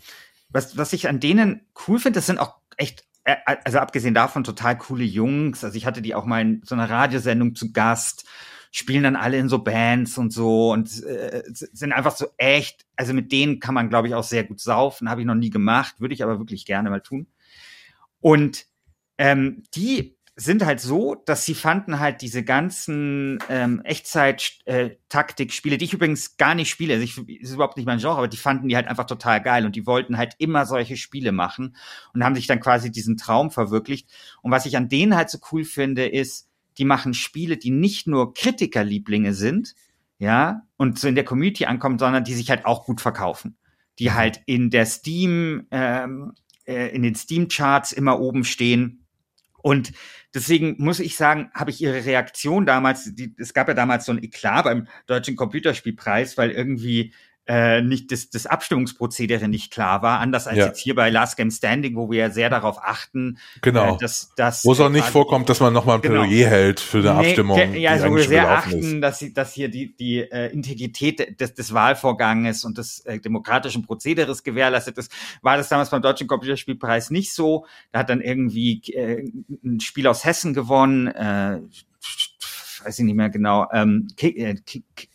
was, 0.53 0.77
was 0.77 0.93
ich 0.93 1.09
an 1.09 1.21
denen 1.21 1.63
cool 1.87 1.99
finde, 1.99 2.19
das 2.19 2.27
sind 2.27 2.39
auch 2.39 2.57
echt, 2.77 3.05
äh, 3.25 3.37
also 3.65 3.79
abgesehen 3.79 4.15
davon 4.15 4.45
total 4.45 4.77
coole 4.77 5.05
Jungs. 5.05 5.65
Also 5.65 5.77
ich 5.77 5.87
hatte 5.87 6.03
die 6.03 6.15
auch 6.15 6.27
mal 6.27 6.41
in 6.43 6.63
so 6.65 6.75
einer 6.75 6.91
Radiosendung 6.91 7.55
zu 7.55 7.73
Gast, 7.73 8.27
spielen 8.71 9.03
dann 9.03 9.17
alle 9.17 9.39
in 9.39 9.49
so 9.49 9.59
Bands 9.59 10.17
und 10.17 10.33
so 10.33 10.73
und 10.73 11.03
äh, 11.03 11.43
sind 11.47 11.93
einfach 11.93 12.17
so 12.17 12.27
echt, 12.37 12.87
also 12.97 13.13
mit 13.13 13.33
denen 13.33 13.59
kann 13.59 13.75
man, 13.75 13.89
glaube 13.89 14.09
ich, 14.09 14.15
auch 14.15 14.25
sehr 14.25 14.45
gut 14.45 14.61
saufen. 14.61 15.11
Habe 15.11 15.23
ich 15.23 15.27
noch 15.27 15.35
nie 15.35 15.51
gemacht, 15.51 16.01
würde 16.01 16.15
ich 16.15 16.23
aber 16.23 16.39
wirklich 16.39 16.67
gerne 16.67 16.91
mal 16.91 17.01
tun. 17.01 17.27
Und 18.21 18.67
ähm, 19.19 19.65
die 19.75 20.17
sind 20.37 20.65
halt 20.65 20.81
so, 20.81 21.17
dass 21.27 21.45
sie 21.45 21.55
fanden 21.55 21.99
halt 21.99 22.23
diese 22.23 22.43
ganzen 22.43 23.39
ähm, 23.51 23.83
Echtzeit-Taktik-Spiele, 23.85 25.75
äh, 25.75 25.79
die 25.79 25.85
ich 25.85 25.93
übrigens 25.93 26.39
gar 26.39 26.55
nicht 26.55 26.71
spiele, 26.71 26.95
also 26.95 27.05
ich, 27.05 27.41
ist 27.43 27.53
überhaupt 27.53 27.77
nicht 27.77 27.85
mein 27.85 27.99
Genre, 27.99 28.17
aber 28.17 28.29
die 28.29 28.39
fanden 28.39 28.69
die 28.69 28.77
halt 28.77 28.87
einfach 28.89 29.05
total 29.05 29.43
geil 29.43 29.67
und 29.67 29.77
die 29.77 29.87
wollten 29.87 30.17
halt 30.17 30.35
immer 30.39 30.65
solche 30.65 30.97
Spiele 30.97 31.33
machen 31.33 31.77
und 32.15 32.25
haben 32.25 32.35
sich 32.35 32.47
dann 32.47 32.61
quasi 32.61 32.91
diesen 32.91 33.19
Traum 33.19 33.51
verwirklicht. 33.51 34.09
Und 34.41 34.51
was 34.51 34.65
ich 34.65 34.77
an 34.77 34.89
denen 34.89 35.15
halt 35.15 35.29
so 35.29 35.39
cool 35.53 35.65
finde, 35.65 36.07
ist, 36.07 36.50
die 36.81 36.85
machen 36.85 37.15
Spiele, 37.15 37.57
die 37.57 37.71
nicht 37.71 38.09
nur 38.09 38.35
Kritikerlieblinge 38.35 39.35
sind, 39.35 39.75
ja, 40.19 40.63
und 40.77 40.99
so 40.99 41.07
in 41.07 41.15
der 41.15 41.25
Community 41.25 41.67
ankommen, 41.67 41.99
sondern 41.99 42.25
die 42.25 42.35
sich 42.35 42.51
halt 42.51 42.67
auch 42.67 42.85
gut 42.85 43.01
verkaufen. 43.01 43.57
Die 44.01 44.09
mhm. 44.09 44.15
halt 44.15 44.41
in 44.47 44.71
der 44.71 44.87
Steam, 44.87 45.67
ähm, 45.71 46.33
äh, 46.67 46.89
in 46.95 47.03
den 47.03 47.15
Steam-Charts 47.15 47.93
immer 47.93 48.19
oben 48.19 48.45
stehen 48.45 49.01
und 49.63 49.93
deswegen 50.35 50.77
muss 50.79 51.01
ich 51.01 51.17
sagen, 51.17 51.51
habe 51.55 51.71
ich 51.71 51.81
ihre 51.81 52.05
Reaktion 52.05 52.67
damals, 52.67 53.15
die, 53.15 53.35
es 53.39 53.55
gab 53.55 53.69
ja 53.69 53.75
damals 53.75 54.07
so 54.07 54.13
ein 54.13 54.23
Eklat 54.23 54.65
beim 54.65 54.89
Deutschen 55.07 55.37
Computerspielpreis, 55.37 56.39
weil 56.39 56.51
irgendwie 56.51 57.13
äh, 57.51 57.83
nicht 57.83 58.13
das, 58.13 58.31
das 58.31 58.47
Abstimmungsprozedere 58.47 59.49
nicht 59.49 59.73
klar 59.73 60.03
war, 60.03 60.21
anders 60.21 60.47
als 60.47 60.57
ja. 60.57 60.67
jetzt 60.67 60.79
hier 60.79 60.95
bei 60.95 61.11
Last 61.11 61.37
Game 61.37 61.51
Standing, 61.51 61.97
wo 61.97 62.09
wir 62.09 62.19
ja 62.21 62.31
sehr 62.31 62.49
darauf 62.49 62.79
achten, 62.81 63.39
genau. 63.61 63.97
Äh, 63.97 63.99
dass, 63.99 64.33
dass 64.37 64.65
wo 64.65 64.71
es 64.71 64.79
auch 64.79 64.89
nicht 64.89 65.07
vorkommt, 65.07 65.49
dass 65.49 65.59
man 65.59 65.73
nochmal 65.73 65.97
ein 65.97 66.03
genau. 66.03 66.23
Plädoyer 66.23 66.49
hält 66.49 66.79
für 66.79 66.99
eine 66.99 67.15
nee, 67.15 67.27
Abstimmung. 67.27 67.75
Ja, 67.75 67.91
also 67.91 68.09
wo 68.09 68.15
wir 68.15 68.23
sehr 68.23 68.49
achten, 68.49 69.01
dass, 69.01 69.19
sie, 69.19 69.35
dass 69.35 69.53
hier 69.53 69.69
die, 69.69 69.97
die 69.97 70.19
äh, 70.19 70.53
Integrität 70.53 71.41
des, 71.41 71.55
des 71.55 71.75
Wahlvorganges 71.75 72.65
und 72.65 72.79
des 72.79 73.01
äh, 73.01 73.19
demokratischen 73.19 73.85
Prozederes 73.85 74.45
gewährleistet 74.45 74.97
ist, 74.97 75.11
war 75.43 75.57
das 75.57 75.69
damals 75.69 75.91
beim 75.91 76.03
Deutschen 76.03 76.29
Computerspielpreis 76.29 77.11
nicht 77.11 77.35
so. 77.35 77.67
Da 77.91 77.99
hat 77.99 78.11
dann 78.11 78.21
irgendwie 78.21 78.81
äh, 78.93 79.29
ein 79.65 79.81
Spiel 79.81 80.07
aus 80.07 80.25
Hessen 80.25 80.55
gewonnen, 80.55 81.09
äh, 81.09 81.59
weiß 82.85 82.97
ich 83.01 83.05
nicht 83.05 83.17
mehr 83.17 83.29
genau, 83.29 83.67
ähm, 83.73 84.07
äh, 84.21 84.55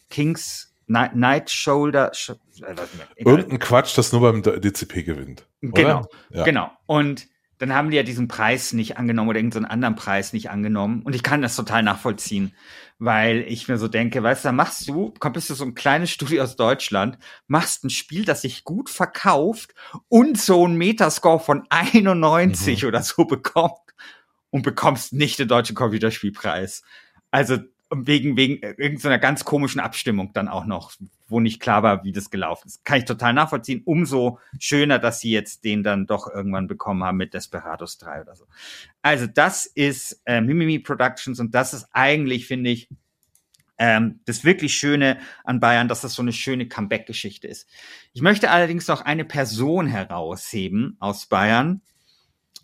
Kings 0.09 0.74
Night 0.87 1.49
Shoulder. 1.49 2.11
Sh 2.13 2.31
äh, 2.61 2.75
Irgendein 3.17 3.59
Quatsch, 3.59 3.97
das 3.97 4.11
nur 4.11 4.21
beim 4.21 4.41
DCP 4.41 5.03
gewinnt. 5.03 5.47
Genau, 5.61 6.07
ja. 6.29 6.43
genau. 6.43 6.71
Und 6.85 7.27
dann 7.57 7.73
haben 7.73 7.89
die 7.89 7.97
ja 7.97 8.03
diesen 8.03 8.27
Preis 8.27 8.73
nicht 8.73 8.97
angenommen 8.97 9.29
oder 9.29 9.39
irgendeinen 9.39 9.65
anderen 9.65 9.95
Preis 9.95 10.33
nicht 10.33 10.49
angenommen. 10.49 11.01
Und 11.03 11.15
ich 11.15 11.23
kann 11.23 11.41
das 11.41 11.55
total 11.55 11.83
nachvollziehen, 11.83 12.53
weil 12.99 13.45
ich 13.47 13.67
mir 13.67 13.77
so 13.77 13.87
denke, 13.87 14.21
weißt 14.21 14.45
du, 14.45 14.51
machst 14.51 14.87
du, 14.89 15.13
kommst 15.19 15.49
du 15.49 15.53
so 15.53 15.63
ein 15.63 15.73
kleines 15.73 16.11
Studio 16.11 16.43
aus 16.43 16.57
Deutschland, 16.57 17.17
machst 17.47 17.83
ein 17.83 17.89
Spiel, 17.89 18.25
das 18.25 18.41
sich 18.41 18.65
gut 18.65 18.89
verkauft 18.89 19.73
und 20.09 20.37
so 20.39 20.67
ein 20.67 20.75
Metascore 20.75 21.39
von 21.39 21.63
91 21.69 22.81
mhm. 22.81 22.87
oder 22.89 23.01
so 23.01 23.25
bekommt 23.25 23.79
und 24.49 24.63
bekommst 24.63 25.13
nicht 25.13 25.39
den 25.39 25.47
deutschen 25.47 25.75
Computerspielpreis. 25.75 26.83
Also 27.31 27.57
wegen, 27.93 28.35
wegen 28.35 28.61
irgendeiner 28.61 29.19
ganz 29.19 29.45
komischen 29.45 29.79
Abstimmung 29.79 30.33
dann 30.33 30.47
auch 30.47 30.65
noch, 30.65 30.93
wo 31.27 31.39
nicht 31.39 31.59
klar 31.59 31.83
war, 31.83 32.03
wie 32.03 32.11
das 32.11 32.29
gelaufen 32.29 32.67
ist. 32.67 32.83
Kann 32.83 32.99
ich 32.99 33.05
total 33.05 33.33
nachvollziehen. 33.33 33.81
Umso 33.85 34.39
schöner, 34.59 34.99
dass 34.99 35.19
sie 35.19 35.31
jetzt 35.31 35.63
den 35.63 35.83
dann 35.83 36.07
doch 36.07 36.27
irgendwann 36.27 36.67
bekommen 36.67 37.03
haben 37.03 37.17
mit 37.17 37.33
Desperados 37.33 37.97
3 37.99 38.21
oder 38.21 38.35
so. 38.35 38.45
Also 39.01 39.27
das 39.27 39.65
ist 39.65 40.21
äh, 40.25 40.41
Mimimi 40.41 40.79
Productions 40.79 41.39
und 41.39 41.53
das 41.53 41.73
ist 41.73 41.87
eigentlich, 41.91 42.47
finde 42.47 42.71
ich, 42.71 42.89
ähm, 43.77 44.21
das 44.25 44.43
wirklich 44.43 44.73
Schöne 44.73 45.19
an 45.43 45.59
Bayern, 45.59 45.87
dass 45.87 46.01
das 46.01 46.13
so 46.13 46.21
eine 46.21 46.33
schöne 46.33 46.67
Comeback-Geschichte 46.67 47.47
ist. 47.47 47.67
Ich 48.13 48.21
möchte 48.21 48.49
allerdings 48.49 48.87
noch 48.87 49.01
eine 49.01 49.25
Person 49.25 49.87
herausheben 49.87 50.95
aus 50.99 51.25
Bayern. 51.25 51.81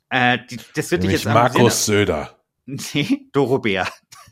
Äh, 0.09 0.39
die, 0.49 0.57
das 0.75 0.91
wird 0.91 1.01
Nämlich 1.01 1.23
jetzt 1.23 1.33
Markus 1.33 1.85
Söder. 1.85 2.37
Nee, 2.93 3.27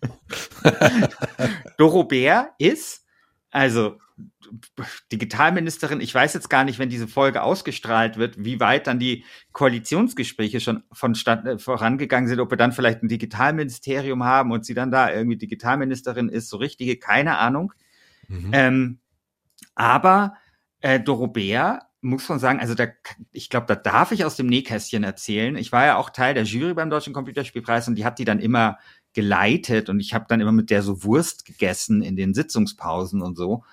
Doro 1.78 2.04
Bär. 2.04 2.44
Dorobert 2.44 2.50
ist, 2.58 3.06
also 3.52 3.98
Digitalministerin, 5.12 6.02
ich 6.02 6.14
weiß 6.14 6.34
jetzt 6.34 6.50
gar 6.50 6.64
nicht, 6.64 6.80
wenn 6.80 6.90
diese 6.90 7.08
Folge 7.08 7.44
ausgestrahlt 7.44 8.18
wird, 8.18 8.44
wie 8.44 8.60
weit 8.60 8.88
dann 8.88 9.00
die 9.00 9.24
Koalitionsgespräche 9.52 10.60
schon 10.60 10.84
von 10.92 11.16
Stand, 11.16 11.46
äh, 11.46 11.60
vorangegangen 11.60 12.28
sind, 12.28 12.40
ob 12.40 12.52
wir 12.52 12.58
dann 12.58 12.72
vielleicht 12.72 13.04
ein 13.04 13.08
Digitalministerium 13.08 14.24
haben 14.24 14.52
und 14.52 14.66
sie 14.66 14.74
dann 14.74 14.92
da 14.92 15.12
irgendwie 15.12 15.38
Digitalministerin 15.38 16.30
ist, 16.30 16.50
so 16.50 16.58
richtige, 16.58 16.98
keine 16.98 17.38
Ahnung. 17.38 17.74
Mhm. 18.28 18.50
Ähm, 18.54 19.00
aber 19.76 20.34
äh, 20.82 21.00
Dorobert 21.00 21.84
muss 22.02 22.30
man 22.30 22.40
sagen, 22.40 22.60
also 22.60 22.76
da, 22.76 22.88
ich 23.32 23.50
glaube, 23.50 23.68
da 23.68 23.76
darf 23.76 24.12
ich 24.12 24.24
aus 24.24 24.38
dem 24.38 24.48
Nähkästchen 24.48 25.04
erzählen. 25.04 25.58
Ich 25.58 25.72
war 25.72 25.86
ja 25.86 25.98
auch 25.98 26.10
Teil 26.10 26.34
der 26.34 26.44
Jury 26.44 26.74
beim 26.74 26.90
Deutschen 26.90 27.14
Computerspielpreis 27.14 27.88
und 27.88 27.96
die 27.96 28.06
hat 28.06 28.20
die 28.20 28.26
dann 28.26 28.40
immer 28.40 28.78
geleitet 29.20 29.90
und 29.90 30.00
ich 30.00 30.14
habe 30.14 30.28
dann 30.30 30.40
immer 30.40 30.54
mit 30.54 30.70
der 30.70 30.82
so 30.82 31.04
Wurst 31.04 31.44
gegessen 31.44 32.02
in 32.02 32.16
den 32.16 32.34
Sitzungspausen 32.34 33.22
und 33.22 33.36
so. 33.36 33.66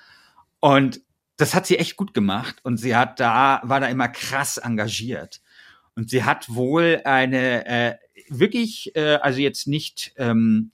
Und 0.58 1.00
das 1.36 1.54
hat 1.54 1.66
sie 1.66 1.78
echt 1.78 1.94
gut 1.94 2.14
gemacht 2.14 2.56
und 2.64 2.78
sie 2.78 2.96
hat 2.96 3.20
da, 3.20 3.60
war 3.62 3.78
da 3.78 3.86
immer 3.86 4.08
krass 4.08 4.56
engagiert. 4.56 5.40
Und 5.94 6.10
sie 6.10 6.24
hat 6.24 6.52
wohl 6.52 7.00
eine 7.04 7.64
äh, 7.64 7.94
wirklich, 8.28 8.96
äh, 8.96 9.18
also 9.22 9.38
jetzt 9.38 9.68
nicht, 9.68 10.14
ähm, 10.16 10.72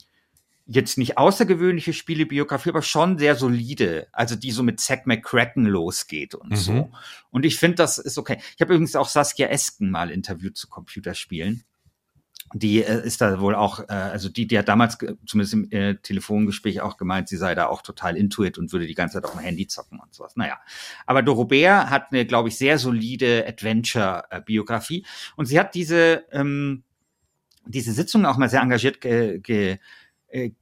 jetzt 0.65 0.97
nicht 0.97 1.19
außergewöhnliche 1.19 1.93
Spielebiografie, 1.93 2.71
aber 2.71 2.81
schon 2.81 3.19
sehr 3.19 3.37
solide. 3.37 4.07
Also 4.11 4.37
die 4.37 4.53
so 4.53 4.63
mit 4.63 4.81
Zack 4.81 5.07
McCracken 5.07 5.67
losgeht 5.67 6.35
und 6.35 6.53
mhm. 6.53 6.57
so. 6.57 6.91
Und 7.31 7.45
ich 7.45 7.59
finde, 7.59 7.75
das 7.75 7.99
ist 7.99 8.17
okay. 8.17 8.39
Ich 8.55 8.63
habe 8.63 8.73
übrigens 8.73 8.97
auch 8.97 9.11
Saskia 9.11 9.49
Esken 9.49 9.91
mal 9.91 10.11
interviewt 10.11 10.57
zu 10.57 10.67
Computerspielen 10.69 11.63
die 12.55 12.83
äh, 12.83 13.05
ist 13.05 13.21
da 13.21 13.41
wohl 13.41 13.55
auch, 13.55 13.81
äh, 13.81 13.93
also 13.93 14.29
die, 14.29 14.47
die 14.47 14.59
hat 14.59 14.69
damals 14.69 14.99
zumindest 15.27 15.55
im 15.55 15.71
äh, 15.71 15.97
Telefongespräch 15.97 16.81
auch 16.81 16.97
gemeint, 16.97 17.29
sie 17.29 17.37
sei 17.37 17.55
da 17.55 17.67
auch 17.67 17.83
total 17.83 18.17
intuit 18.17 18.59
und 18.59 18.73
würde 18.73 18.87
die 18.87 18.95
ganze 18.95 19.15
Zeit 19.15 19.25
auf 19.25 19.33
dem 19.33 19.41
Handy 19.41 19.67
zocken 19.67 20.01
und 20.01 20.15
sowas. 20.15 20.37
Naja, 20.37 20.59
aber 21.07 21.23
Dorobert 21.23 21.91
hat 21.91 22.13
eine, 22.13 22.27
glaube 22.27 22.49
ich, 22.49 22.57
sehr 22.57 22.79
solide 22.79 23.47
Adventure-Biografie 23.47 25.07
und 25.37 25.47
sie 25.47 25.59
hat 25.59 25.75
diese 25.75 26.25
ähm, 26.33 26.85
diese 27.65 27.93
Sitzung 27.93 28.27
auch 28.27 28.39
mal 28.39 28.49
sehr 28.49 28.61
engagiert 28.61 29.01
ge, 29.01 29.39
ge, 29.39 29.79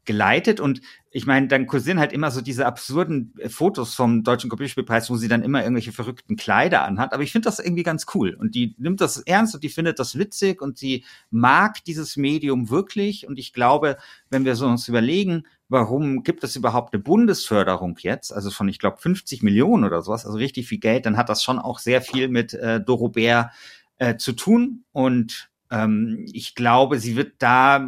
geleitet 0.04 0.60
und 0.60 0.80
ich 1.12 1.26
meine, 1.26 1.48
dann 1.48 1.66
kursieren 1.66 1.98
halt 1.98 2.12
immer 2.12 2.30
so 2.30 2.40
diese 2.40 2.66
absurden 2.66 3.34
äh, 3.38 3.48
Fotos 3.48 3.94
vom 3.94 4.22
Deutschen 4.22 4.48
Computerspielpreis, 4.48 5.10
wo 5.10 5.16
sie 5.16 5.26
dann 5.26 5.42
immer 5.42 5.62
irgendwelche 5.62 5.92
verrückten 5.92 6.36
Kleider 6.36 6.84
anhat. 6.84 7.12
Aber 7.12 7.22
ich 7.24 7.32
finde 7.32 7.46
das 7.46 7.58
irgendwie 7.58 7.82
ganz 7.82 8.06
cool. 8.14 8.34
Und 8.34 8.54
die 8.54 8.76
nimmt 8.78 9.00
das 9.00 9.18
ernst 9.18 9.54
und 9.54 9.64
die 9.64 9.68
findet 9.68 9.98
das 9.98 10.16
witzig 10.16 10.62
und 10.62 10.78
sie 10.78 11.04
mag 11.30 11.84
dieses 11.84 12.16
Medium 12.16 12.70
wirklich. 12.70 13.26
Und 13.26 13.38
ich 13.40 13.52
glaube, 13.52 13.96
wenn 14.28 14.44
wir 14.44 14.54
so 14.54 14.66
uns 14.66 14.86
überlegen, 14.86 15.46
warum 15.68 16.22
gibt 16.22 16.44
es 16.44 16.54
überhaupt 16.54 16.94
eine 16.94 17.02
Bundesförderung 17.02 17.96
jetzt, 18.00 18.32
also 18.32 18.50
von, 18.50 18.68
ich 18.68 18.78
glaube, 18.78 18.98
50 18.98 19.42
Millionen 19.42 19.84
oder 19.84 20.02
sowas, 20.02 20.26
also 20.26 20.38
richtig 20.38 20.68
viel 20.68 20.78
Geld, 20.78 21.06
dann 21.06 21.16
hat 21.16 21.28
das 21.28 21.42
schon 21.42 21.58
auch 21.58 21.80
sehr 21.80 22.02
viel 22.02 22.28
mit 22.28 22.54
äh, 22.54 22.80
Dorobert 22.80 23.50
äh, 23.98 24.16
zu 24.16 24.32
tun. 24.32 24.84
Und 24.92 25.50
ähm, 25.72 26.24
ich 26.32 26.54
glaube, 26.54 27.00
sie 27.00 27.16
wird 27.16 27.34
da 27.38 27.84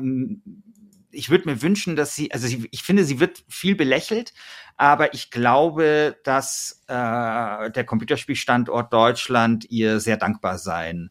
ich 1.12 1.30
würde 1.30 1.48
mir 1.48 1.62
wünschen, 1.62 1.96
dass 1.96 2.14
sie, 2.14 2.32
also 2.32 2.46
sie, 2.46 2.68
ich 2.70 2.82
finde, 2.82 3.04
sie 3.04 3.20
wird 3.20 3.44
viel 3.48 3.76
belächelt, 3.76 4.32
aber 4.76 5.14
ich 5.14 5.30
glaube, 5.30 6.16
dass 6.24 6.82
äh, 6.88 7.70
der 7.70 7.84
Computerspielstandort 7.84 8.92
Deutschland 8.92 9.66
ihr 9.70 10.00
sehr 10.00 10.16
dankbar 10.16 10.58
sein 10.58 11.10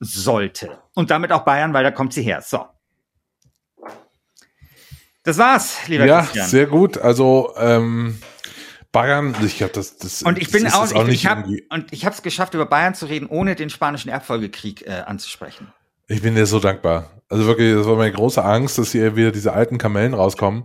sollte. 0.00 0.78
Und 0.94 1.10
damit 1.10 1.32
auch 1.32 1.44
Bayern, 1.44 1.72
weil 1.72 1.84
da 1.84 1.90
kommt 1.90 2.12
sie 2.12 2.22
her. 2.22 2.42
So. 2.42 2.66
Das 5.22 5.38
war's, 5.38 5.88
lieber 5.88 6.04
ja, 6.04 6.20
Christian. 6.20 6.44
Ja, 6.44 6.48
sehr 6.48 6.66
gut. 6.66 6.98
Also 6.98 7.54
ähm, 7.56 8.20
Bayern, 8.92 9.34
ich 9.44 9.58
glaube, 9.58 9.72
das, 9.72 9.96
das 9.96 10.22
und 10.22 10.38
ich 10.38 10.50
bin 10.50 10.64
das 10.64 10.74
auch, 10.74 10.92
auch 10.94 11.08
ich, 11.08 11.14
ich 11.14 11.26
hab, 11.26 11.46
und 11.70 11.92
ich 11.92 12.04
habe 12.04 12.14
es 12.14 12.22
geschafft, 12.22 12.54
über 12.54 12.66
Bayern 12.66 12.94
zu 12.94 13.06
reden, 13.06 13.26
ohne 13.26 13.54
den 13.54 13.70
spanischen 13.70 14.08
Erbfolgekrieg 14.08 14.86
äh, 14.86 15.02
anzusprechen. 15.06 15.72
Ich 16.08 16.22
bin 16.22 16.34
dir 16.34 16.46
so 16.46 16.60
dankbar. 16.60 17.10
Also 17.28 17.46
wirklich, 17.46 17.74
das 17.74 17.86
war 17.86 17.96
meine 17.96 18.12
große 18.12 18.44
Angst, 18.44 18.78
dass 18.78 18.92
hier 18.92 19.16
wieder 19.16 19.32
diese 19.32 19.52
alten 19.52 19.78
Kamellen 19.78 20.14
rauskommen. 20.14 20.64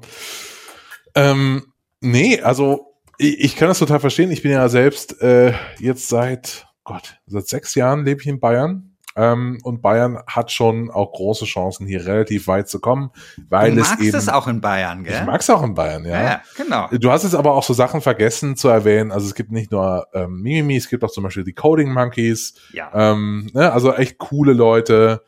Ähm, 1.16 1.74
nee, 2.00 2.40
also 2.42 2.94
ich, 3.18 3.40
ich 3.40 3.56
kann 3.56 3.68
das 3.68 3.80
total 3.80 4.00
verstehen. 4.00 4.32
Ich 4.32 4.44
bin 4.44 4.52
ja 4.52 4.70
selbst 4.70 5.20
äh, 5.22 5.54
jetzt 5.80 6.10
seit 6.10 6.68
Gott, 6.84 7.18
seit 7.26 7.48
sechs 7.48 7.76
Jahren 7.76 8.06
lebe 8.06 8.22
ich 8.22 8.28
in 8.28 8.40
Bayern. 8.40 8.91
Ähm, 9.22 9.60
und 9.62 9.84
Bayern 9.84 10.18
hat 10.26 10.52
schon 10.52 10.90
auch 10.90 11.12
große 11.12 11.46
Chancen, 11.46 11.86
hier 11.86 12.08
relativ 12.08 12.48
weit 12.48 12.68
zu 12.68 12.80
kommen, 12.80 13.12
weil 13.50 13.76
du 13.76 13.82
es 13.82 13.90
magst 13.90 14.04
eben. 14.04 14.18
es 14.18 14.30
auch 14.30 14.48
in 14.48 14.62
Bayern, 14.62 15.04
gell? 15.04 15.14
Ich 15.14 15.26
mag 15.28 15.42
es 15.42 15.50
auch 15.52 15.62
in 15.62 15.76
Bayern, 15.76 16.06
ja. 16.06 16.24
ja. 16.24 16.42
genau. 16.58 16.88
Du 16.92 17.12
hast 17.12 17.22
jetzt 17.22 17.36
aber 17.36 17.54
auch 17.54 17.62
so 17.62 17.74
Sachen 17.74 18.02
vergessen 18.02 18.56
zu 18.56 18.68
erwähnen. 18.70 19.12
Also 19.12 19.28
es 19.28 19.36
gibt 19.36 19.52
nicht 19.52 19.72
nur 19.72 20.08
ähm, 20.16 20.42
Mimimi, 20.42 20.76
es 20.76 20.90
gibt 20.90 21.04
auch 21.04 21.12
zum 21.12 21.24
Beispiel 21.24 21.44
die 21.44 21.54
Coding 21.54 21.94
Monkeys. 21.94 22.56
Ja. 22.74 22.90
Ähm, 22.96 23.52
ne, 23.54 23.72
also 23.72 23.94
echt 23.94 24.18
coole 24.18 24.54
Leute 24.54 25.22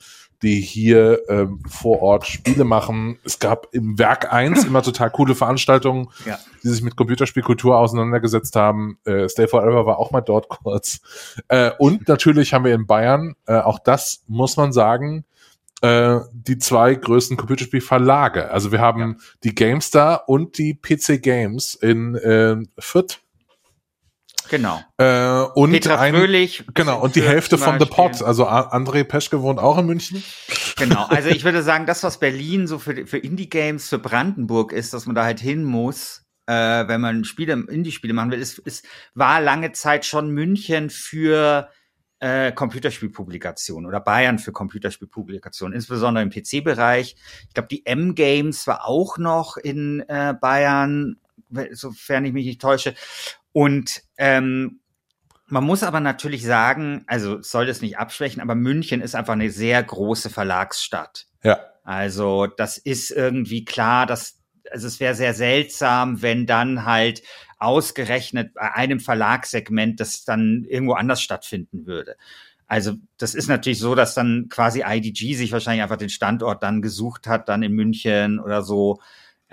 die 0.43 0.59
hier 0.61 1.21
ähm, 1.29 1.61
vor 1.67 2.01
Ort 2.01 2.27
Spiele 2.27 2.65
machen. 2.65 3.17
Es 3.23 3.39
gab 3.39 3.67
im 3.71 3.97
Werk 3.97 4.31
1 4.31 4.65
immer 4.65 4.83
total 4.83 5.09
coole 5.09 5.33
Veranstaltungen, 5.35 6.09
Ja. 6.25 6.37
die 6.63 6.67
sich 6.67 6.81
mit 6.83 6.95
Computerspielkultur 6.95 7.77
auseinandergesetzt 7.77 8.55
haben. 8.55 8.97
Äh, 9.05 9.29
Stay 9.29 9.47
Forever 9.47 9.85
war 9.85 9.97
auch 9.97 10.11
mal 10.11 10.21
dort 10.21 10.49
kurz. 10.63 10.99
Äh, 11.47 11.71
und 11.79 12.07
natürlich 12.07 12.53
haben 12.53 12.65
wir 12.65 12.75
in 12.75 12.85
Bayern, 12.85 13.35
äh, 13.47 13.55
auch 13.57 13.79
das 13.79 14.23
muss 14.27 14.57
man 14.57 14.73
sagen, 14.73 15.23
äh, 15.81 16.19
die 16.33 16.57
zwei 16.59 16.93
größten 16.95 17.37
Computerspielverlage. 17.37 18.51
Also 18.51 18.71
wir 18.71 18.79
haben 18.79 19.17
die 19.43 19.55
GameStar 19.55 20.27
und 20.29 20.57
die 20.57 20.73
PC 20.75 21.21
Games 21.21 21.73
in 21.75 22.15
äh, 22.15 22.57
Fürth. 22.79 23.19
Genau. 24.49 24.81
Äh, 24.97 25.41
und 25.55 25.71
Petra 25.71 25.99
ein, 25.99 26.13
Fröhlich. 26.13 26.63
Genau, 26.73 27.01
und 27.01 27.15
die 27.15 27.23
Hälfte 27.23 27.57
von 27.57 27.79
The. 27.79 27.85
Pot. 27.85 28.21
Also 28.21 28.47
André 28.47 29.03
Peschke 29.03 29.41
wohnt 29.41 29.59
auch 29.59 29.77
in 29.77 29.85
München. 29.85 30.23
Genau, 30.77 31.05
also 31.09 31.29
ich 31.29 31.43
würde 31.43 31.63
sagen, 31.63 31.85
das, 31.85 32.03
was 32.03 32.19
Berlin 32.19 32.67
so 32.67 32.79
für, 32.79 33.05
für 33.07 33.17
Indie-Games, 33.17 33.89
für 33.89 33.99
Brandenburg 33.99 34.71
ist, 34.71 34.93
dass 34.93 35.05
man 35.05 35.15
da 35.15 35.23
halt 35.23 35.39
hin 35.39 35.63
muss, 35.63 36.23
äh, 36.45 36.87
wenn 36.87 37.01
man 37.01 37.23
Spiele, 37.23 37.53
Indie-Spiele 37.53 38.13
machen 38.13 38.31
will, 38.31 38.39
ist, 38.39 38.59
ist, 38.59 38.85
war 39.13 39.41
lange 39.41 39.71
Zeit 39.71 40.05
schon 40.05 40.29
München 40.29 40.89
für 40.89 41.69
äh, 42.19 42.51
Computerspielpublikationen 42.51 43.85
oder 43.85 43.99
Bayern 43.99 44.39
für 44.39 44.51
Computerspielpublikationen, 44.51 45.75
insbesondere 45.75 46.23
im 46.23 46.29
PC-Bereich. 46.29 47.15
Ich 47.47 47.53
glaube, 47.53 47.67
die 47.69 47.85
M-Games 47.85 48.65
war 48.67 48.85
auch 48.87 49.17
noch 49.17 49.57
in 49.57 50.01
äh, 50.07 50.33
Bayern, 50.39 51.17
sofern 51.71 52.25
ich 52.25 52.33
mich 52.33 52.45
nicht 52.45 52.61
täusche. 52.61 52.95
Und 53.53 54.01
ähm, 54.17 54.81
man 55.47 55.63
muss 55.63 55.83
aber 55.83 55.99
natürlich 55.99 56.43
sagen, 56.43 57.03
also 57.07 57.41
soll 57.41 57.65
das 57.65 57.81
nicht 57.81 57.97
abschwächen, 57.97 58.41
aber 58.41 58.55
München 58.55 59.01
ist 59.01 59.15
einfach 59.15 59.33
eine 59.33 59.51
sehr 59.51 59.81
große 59.81 60.29
Verlagsstadt. 60.29 61.27
Ja. 61.43 61.59
Also 61.83 62.47
das 62.47 62.77
ist 62.77 63.11
irgendwie 63.11 63.63
klar, 63.63 64.05
dass 64.05 64.39
also 64.71 64.87
es 64.87 64.99
wäre 64.99 65.13
sehr 65.13 65.33
seltsam, 65.33 66.21
wenn 66.21 66.45
dann 66.47 66.85
halt 66.85 67.21
ausgerechnet 67.59 68.53
bei 68.53 68.73
einem 68.73 68.99
Verlagssegment 68.99 69.99
das 69.99 70.25
dann 70.25 70.65
irgendwo 70.67 70.93
anders 70.93 71.21
stattfinden 71.21 71.85
würde. 71.85 72.15
Also 72.65 72.93
das 73.17 73.35
ist 73.35 73.47
natürlich 73.47 73.79
so, 73.79 73.93
dass 73.93 74.15
dann 74.15 74.47
quasi 74.49 74.83
IDG 74.85 75.35
sich 75.35 75.51
wahrscheinlich 75.51 75.83
einfach 75.83 75.97
den 75.97 76.09
Standort 76.09 76.63
dann 76.63 76.81
gesucht 76.81 77.27
hat, 77.27 77.49
dann 77.49 77.61
in 77.61 77.73
München 77.73 78.39
oder 78.39 78.63
so. 78.63 78.99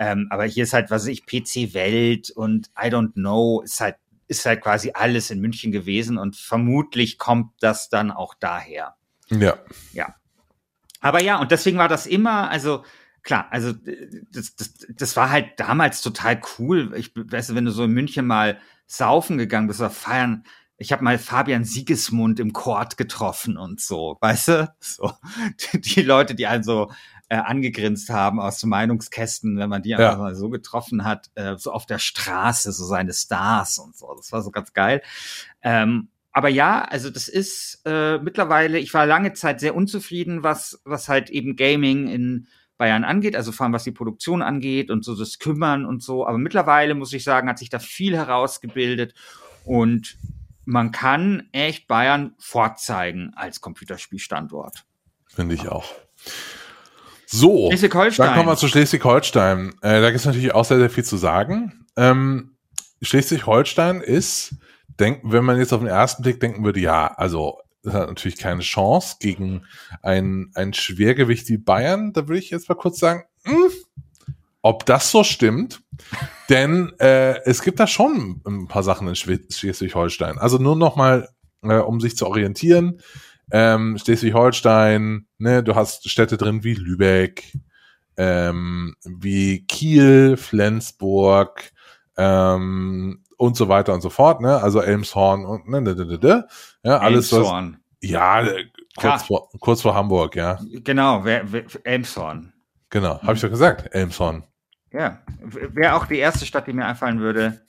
Ähm, 0.01 0.25
aber 0.31 0.45
hier 0.45 0.63
ist 0.63 0.73
halt, 0.73 0.89
was 0.89 1.03
weiß 1.03 1.09
ich, 1.09 1.27
PC 1.27 1.75
Welt 1.75 2.31
und 2.31 2.71
I 2.75 2.87
don't 2.87 3.13
know, 3.13 3.61
ist 3.61 3.79
halt, 3.81 3.97
ist 4.27 4.47
halt 4.47 4.61
quasi 4.61 4.93
alles 4.95 5.29
in 5.29 5.39
München 5.39 5.71
gewesen 5.71 6.17
und 6.17 6.35
vermutlich 6.35 7.19
kommt 7.19 7.51
das 7.59 7.87
dann 7.89 8.09
auch 8.09 8.33
daher. 8.33 8.95
Ja. 9.93 10.15
Aber 11.01 11.21
ja, 11.21 11.39
und 11.39 11.51
deswegen 11.51 11.77
war 11.77 11.87
das 11.87 12.07
immer, 12.07 12.49
also 12.49 12.83
klar, 13.21 13.45
also 13.51 13.73
das, 14.31 14.55
das, 14.55 14.73
das 14.89 15.15
war 15.15 15.29
halt 15.29 15.59
damals 15.59 16.01
total 16.01 16.41
cool. 16.57 16.95
Ich 16.95 17.11
weißt 17.15 17.51
du, 17.51 17.55
wenn 17.55 17.65
du 17.65 17.71
so 17.71 17.83
in 17.83 17.91
München 17.91 18.25
mal 18.25 18.59
saufen 18.87 19.37
gegangen 19.37 19.67
bist 19.67 19.81
oder 19.81 19.91
feiern, 19.91 20.45
ich 20.77 20.91
habe 20.91 21.03
mal 21.03 21.19
Fabian 21.19 21.63
Siegesmund 21.63 22.39
im 22.39 22.53
Chord 22.53 22.97
getroffen 22.97 23.55
und 23.55 23.79
so, 23.79 24.17
weißt 24.19 24.47
du? 24.47 24.73
So 24.79 25.11
die 25.75 26.01
Leute, 26.01 26.33
die 26.33 26.47
also 26.47 26.91
äh, 27.31 27.35
angegrinst 27.37 28.09
haben 28.09 28.41
aus 28.41 28.61
Meinungskästen, 28.61 29.57
wenn 29.57 29.69
man 29.69 29.81
die 29.81 29.95
einfach 29.95 30.13
Ja. 30.13 30.17
mal 30.17 30.35
so 30.35 30.49
getroffen 30.49 31.05
hat, 31.05 31.31
äh, 31.35 31.55
so 31.55 31.71
auf 31.71 31.85
der 31.85 31.97
Straße, 31.97 32.73
so 32.73 32.83
seine 32.83 33.13
Stars 33.13 33.79
und 33.79 33.95
so. 33.95 34.13
Das 34.17 34.33
war 34.33 34.41
so 34.41 34.51
ganz 34.51 34.73
geil. 34.73 35.01
Ähm, 35.61 36.09
aber 36.33 36.49
ja, 36.49 36.81
also 36.81 37.09
das 37.09 37.29
ist 37.29 37.83
äh, 37.85 38.17
mittlerweile, 38.17 38.79
ich 38.79 38.93
war 38.93 39.05
lange 39.05 39.31
Zeit 39.31 39.61
sehr 39.61 39.75
unzufrieden, 39.75 40.43
was, 40.43 40.81
was 40.83 41.07
halt 41.07 41.29
eben 41.29 41.55
Gaming 41.55 42.09
in 42.09 42.47
Bayern 42.77 43.05
angeht, 43.05 43.37
also 43.37 43.53
vor 43.53 43.63
allem 43.63 43.73
was 43.73 43.85
die 43.85 43.93
Produktion 43.93 44.41
angeht 44.41 44.91
und 44.91 45.05
so 45.05 45.15
das 45.15 45.39
Kümmern 45.39 45.85
und 45.85 46.03
so. 46.03 46.27
Aber 46.27 46.37
mittlerweile 46.37 46.95
muss 46.95 47.13
ich 47.13 47.23
sagen, 47.23 47.47
hat 47.47 47.59
sich 47.59 47.69
da 47.69 47.79
viel 47.79 48.17
herausgebildet 48.17 49.13
und 49.63 50.17
man 50.65 50.91
kann 50.91 51.47
echt 51.53 51.87
Bayern 51.87 52.35
vorzeigen 52.39 53.31
als 53.37 53.61
Computerspielstandort. 53.61 54.83
Finde 55.27 55.55
ich 55.55 55.69
auch. 55.69 55.85
So, 57.31 57.69
Schleswig-Holstein. 57.69 58.27
dann 58.27 58.35
kommen 58.35 58.49
wir 58.49 58.57
zu 58.57 58.67
Schleswig-Holstein. 58.67 59.75
Äh, 59.81 60.01
da 60.01 60.09
gibt 60.09 60.19
es 60.19 60.25
natürlich 60.25 60.53
auch 60.53 60.65
sehr, 60.65 60.79
sehr 60.79 60.89
viel 60.89 61.05
zu 61.05 61.15
sagen. 61.15 61.85
Ähm, 61.95 62.57
Schleswig-Holstein 63.01 64.01
ist, 64.01 64.55
denk, 64.99 65.21
wenn 65.23 65.45
man 65.45 65.57
jetzt 65.57 65.71
auf 65.71 65.79
den 65.79 65.87
ersten 65.87 66.23
Blick 66.23 66.41
denken 66.41 66.65
würde, 66.65 66.81
ja, 66.81 67.07
also 67.07 67.59
das 67.83 67.93
hat 67.93 68.09
natürlich 68.09 68.37
keine 68.37 68.61
Chance 68.61 69.15
gegen 69.19 69.63
ein, 70.01 70.51
ein 70.55 70.73
Schwergewicht 70.73 71.47
wie 71.47 71.57
Bayern. 71.57 72.11
Da 72.11 72.27
würde 72.27 72.39
ich 72.39 72.49
jetzt 72.49 72.67
mal 72.67 72.75
kurz 72.75 72.99
sagen, 72.99 73.23
hm, 73.43 73.71
ob 74.61 74.85
das 74.85 75.09
so 75.09 75.23
stimmt. 75.23 75.81
Denn 76.49 76.91
äh, 76.99 77.39
es 77.45 77.61
gibt 77.61 77.79
da 77.79 77.87
schon 77.87 78.41
ein 78.45 78.67
paar 78.67 78.83
Sachen 78.83 79.07
in 79.07 79.15
Schleswig-Holstein. 79.15 80.37
Also 80.37 80.57
nur 80.57 80.75
noch 80.75 80.97
mal, 80.97 81.29
äh, 81.63 81.77
um 81.77 82.01
sich 82.01 82.17
zu 82.17 82.27
orientieren. 82.27 82.99
Ähm, 83.51 83.97
Schleswig-Holstein, 83.97 85.27
ne, 85.37 85.63
du 85.63 85.75
hast 85.75 86.09
Städte 86.09 86.37
drin 86.37 86.63
wie 86.63 86.73
Lübeck, 86.73 87.57
ähm, 88.17 88.95
wie 89.03 89.65
Kiel, 89.65 90.37
Flensburg 90.37 91.71
ähm, 92.17 93.23
und 93.37 93.57
so 93.57 93.67
weiter 93.67 93.93
und 93.93 94.01
so 94.01 94.09
fort, 94.09 94.41
ne? 94.41 94.61
Also 94.61 94.81
Elmshorn 94.81 95.45
und 95.45 95.67
ne, 95.67 95.81
ne, 95.81 95.95
ne, 95.95 96.05
ne, 96.05 96.19
ne. 96.21 96.47
ja, 96.83 96.97
alles 96.99 97.31
was, 97.31 97.39
Elmshorn. 97.39 97.77
ja, 98.01 98.41
äh, 98.43 98.65
kurz 98.95 99.23
vor, 99.23 99.49
kurz 99.59 99.81
vor 99.81 99.95
Hamburg, 99.95 100.35
ja, 100.35 100.59
Genau, 100.83 101.23
wer, 101.25 101.51
wer, 101.51 101.63
Elmshorn. 101.83 102.53
genau, 102.89 103.21
habe 103.21 103.33
ich 103.33 103.41
doch 103.41 103.49
gesagt, 103.49 103.93
Elmshorn. 103.93 104.43
Ja, 104.93 105.21
wäre 105.41 105.95
auch 105.95 106.05
die 106.05 106.17
erste 106.19 106.45
Stadt, 106.45 106.67
die 106.67 106.73
mir 106.73 106.85
einfallen 106.85 107.19
würde. 107.21 107.61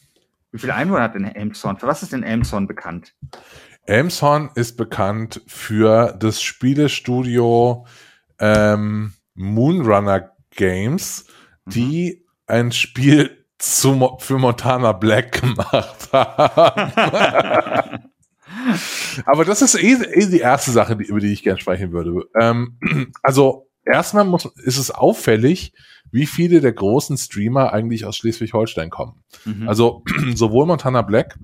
Wie 0.51 0.59
viele 0.59 0.75
Einwohner 0.75 1.05
hat 1.05 1.15
denn 1.15 1.25
Elmshorn? 1.25 1.79
Für 1.79 1.87
was 1.87 2.03
ist 2.03 2.13
denn 2.13 2.25
Elmshorn 2.25 2.67
bekannt? 2.67 3.15
Elmshorn 3.85 4.51
ist 4.55 4.77
bekannt 4.77 5.43
für 5.47 6.15
das 6.19 6.41
Spielestudio 6.43 7.87
ähm, 8.39 9.13
Moonrunner 9.35 10.31
Games, 10.51 11.27
die 11.67 12.25
ein 12.47 12.73
Spiel 12.73 13.45
zu, 13.59 14.17
für 14.19 14.39
Montana 14.39 14.93
Black 14.93 15.41
gemacht 15.41 16.09
haben. 16.13 16.93
Aber 19.27 19.45
das 19.45 19.63
ist 19.63 19.75
eh, 19.75 19.95
eh 19.95 20.27
die 20.27 20.41
erste 20.41 20.71
Sache, 20.71 20.97
die, 20.97 21.05
über 21.05 21.21
die 21.21 21.33
ich 21.33 21.43
gerne 21.43 21.61
sprechen 21.61 21.93
würde. 21.93 22.25
Ähm, 22.41 22.79
also 23.23 23.69
erstmal 23.85 24.25
muss, 24.25 24.45
ist 24.45 24.79
es 24.79 24.91
auffällig, 24.91 25.73
wie 26.11 26.27
viele 26.27 26.61
der 26.61 26.73
großen 26.73 27.17
Streamer 27.17 27.73
eigentlich 27.73 28.05
aus 28.05 28.17
Schleswig-Holstein 28.17 28.91
kommen. 28.91 29.23
Mhm. 29.45 29.69
Also 29.69 30.05
sowohl 30.35 30.67
Montana 30.67 31.03
Black 31.03 31.39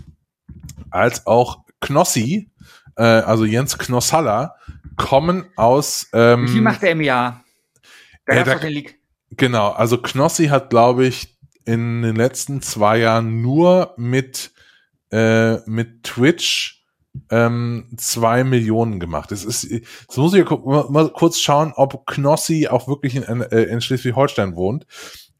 als 0.90 1.27
auch 1.27 1.64
Knossi, 1.81 2.51
äh, 2.97 3.03
also 3.03 3.45
Jens 3.45 3.79
Knossalla, 3.79 4.55
kommen 4.97 5.47
aus. 5.57 6.09
Ähm, 6.12 6.45
Wie 6.47 6.53
viel 6.53 6.61
macht 6.62 6.83
er 6.83 6.91
im 6.93 7.01
Jahr? 7.01 7.45
Ja, 8.29 8.35
darf 8.37 8.45
da- 8.47 8.55
doch 8.55 8.61
den 8.61 8.73
League- 8.73 8.99
Genau, 9.31 9.71
also 9.71 9.99
Knossi 9.99 10.47
hat, 10.47 10.71
glaube 10.71 11.07
ich, 11.07 11.37
in 11.64 12.03
den 12.03 12.17
letzten 12.17 12.62
zwei 12.62 12.99
Jahren 12.99 13.43
nur 13.43 13.93
mit, 13.99 14.53
äh, 15.12 15.57
mit 15.69 16.03
Twitch 16.05 16.83
ähm, 17.31 17.91
zwei 17.97 18.43
Millionen 18.45 19.01
gemacht. 19.01 19.33
Es 19.33 19.45
ist, 19.45 19.64
jetzt 19.64 20.17
muss 20.17 20.33
ich 20.35 20.49
mal, 20.49 21.11
kurz 21.12 21.41
schauen, 21.41 21.73
ob 21.75 22.07
Knossi 22.07 22.69
auch 22.69 22.87
wirklich 22.88 23.17
in, 23.17 23.23
äh, 23.43 23.62
in 23.64 23.81
Schleswig-Holstein 23.81 24.55
wohnt. 24.57 24.87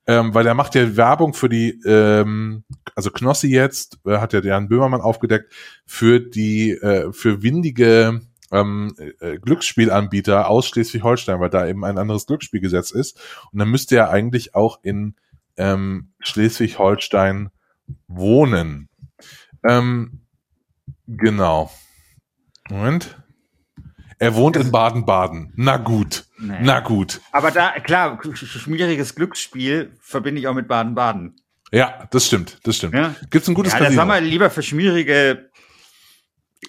Ähm, 0.08 0.32
weil 0.32 0.42
der 0.42 0.54
macht 0.54 0.74
ja 0.74 0.96
Werbung 0.96 1.34
für 1.34 1.50
die, 1.50 1.78
ähm, 1.84 2.64
also 2.94 3.10
Knossi 3.10 3.48
jetzt, 3.48 3.98
äh, 4.06 4.16
hat 4.16 4.32
ja 4.32 4.40
Jan 4.40 4.68
Böhmermann 4.68 5.02
aufgedeckt, 5.02 5.52
für 5.84 6.18
die, 6.18 6.70
äh, 6.70 7.12
für 7.12 7.42
windige 7.42 8.22
ähm, 8.50 8.94
äh, 9.20 9.38
Glücksspielanbieter 9.38 10.48
aus 10.48 10.66
Schleswig-Holstein, 10.66 11.40
weil 11.40 11.50
da 11.50 11.66
eben 11.66 11.84
ein 11.84 11.98
anderes 11.98 12.26
Glücksspielgesetz 12.26 12.90
ist. 12.90 13.20
Und 13.52 13.58
dann 13.58 13.68
müsste 13.68 13.96
er 13.96 14.08
eigentlich 14.08 14.54
auch 14.54 14.78
in 14.82 15.14
ähm, 15.58 16.12
Schleswig-Holstein 16.20 17.50
wohnen. 18.06 18.88
Ähm, 19.68 20.22
genau. 21.06 21.70
Moment. 22.70 23.22
Er 24.18 24.34
wohnt 24.34 24.56
in 24.56 24.70
Baden-Baden. 24.70 25.52
Na 25.56 25.76
gut. 25.76 26.27
Nee. 26.38 26.59
Na 26.62 26.81
gut. 26.81 27.20
Aber 27.33 27.51
da, 27.51 27.72
klar, 27.81 28.20
sch- 28.22 28.33
sch- 28.35 28.59
schmieriges 28.61 29.14
Glücksspiel 29.14 29.92
verbinde 30.01 30.40
ich 30.40 30.46
auch 30.48 30.55
mit 30.55 30.68
Baden-Baden. 30.68 31.37
Ja, 31.72 32.07
das 32.11 32.27
stimmt. 32.27 32.59
Das 32.62 32.77
stimmt. 32.77 32.94
Ja, 32.94 33.14
Gibt's 33.31 33.48
ein 33.48 33.55
gutes 33.55 33.72
ja 33.72 33.79
Casino. 33.81 34.01
haben 34.03 34.09
wir 34.09 34.20
lieber 34.20 34.48
für 34.51 34.62
schmierige 34.62 35.51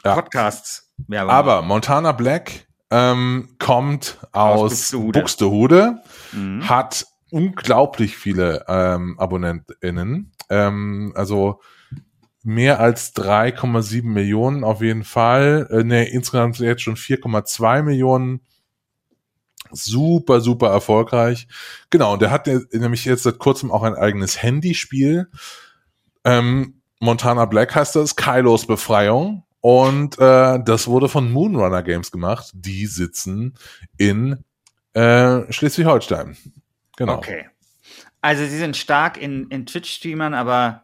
Ja. 0.03 0.15
Podcasts. 0.15 0.91
Werbung. 1.07 1.31
Aber 1.31 1.61
Montana 1.61 2.11
Black 2.11 2.67
ähm, 2.91 3.49
kommt 3.59 4.17
aus, 4.31 4.71
Buxtehude. 4.71 5.19
Buxtehude, 5.19 5.95
Mhm. 6.33 6.67
hat 6.67 7.05
unglaublich 7.31 8.17
viele 8.17 8.65
ähm, 8.67 9.17
AbonnentInnen. 9.19 10.31
Ähm, 10.49 11.13
also 11.15 11.61
mehr 12.43 12.79
als 12.79 13.15
3,7 13.15 14.03
Millionen 14.03 14.63
auf 14.63 14.81
jeden 14.81 15.03
Fall. 15.03 15.67
Äh, 15.71 15.83
ne, 15.83 16.09
insgesamt 16.09 16.57
jetzt 16.59 16.81
schon 16.81 16.95
4,2 16.95 17.83
Millionen. 17.83 18.41
Super, 19.71 20.41
super 20.41 20.69
erfolgreich. 20.69 21.47
Genau, 21.89 22.13
und 22.13 22.21
der 22.21 22.31
hat 22.31 22.47
nämlich 22.47 23.05
jetzt 23.05 23.23
seit 23.23 23.39
kurzem 23.39 23.71
auch 23.71 23.83
ein 23.83 23.95
eigenes 23.95 24.41
Handyspiel. 24.41 25.29
Ähm, 26.23 26.81
Montana 26.99 27.45
Black 27.45 27.75
heißt 27.75 27.95
das, 27.95 28.15
Kylos 28.15 28.67
Befreiung. 28.67 29.43
Und 29.61 30.17
äh, 30.19 30.59
das 30.63 30.87
wurde 30.87 31.09
von 31.09 31.31
Moonrunner 31.31 31.83
Games 31.83 32.11
gemacht. 32.11 32.51
Die 32.53 32.85
sitzen 32.85 33.55
in 33.97 34.43
äh, 34.93 35.51
Schleswig-Holstein. 35.51 36.37
Genau. 36.97 37.17
Okay. 37.17 37.47
Also 38.21 38.45
sie 38.45 38.57
sind 38.57 38.75
stark 38.75 39.17
in, 39.17 39.47
in 39.47 39.65
Twitch-Streamern, 39.65 40.33
aber 40.33 40.83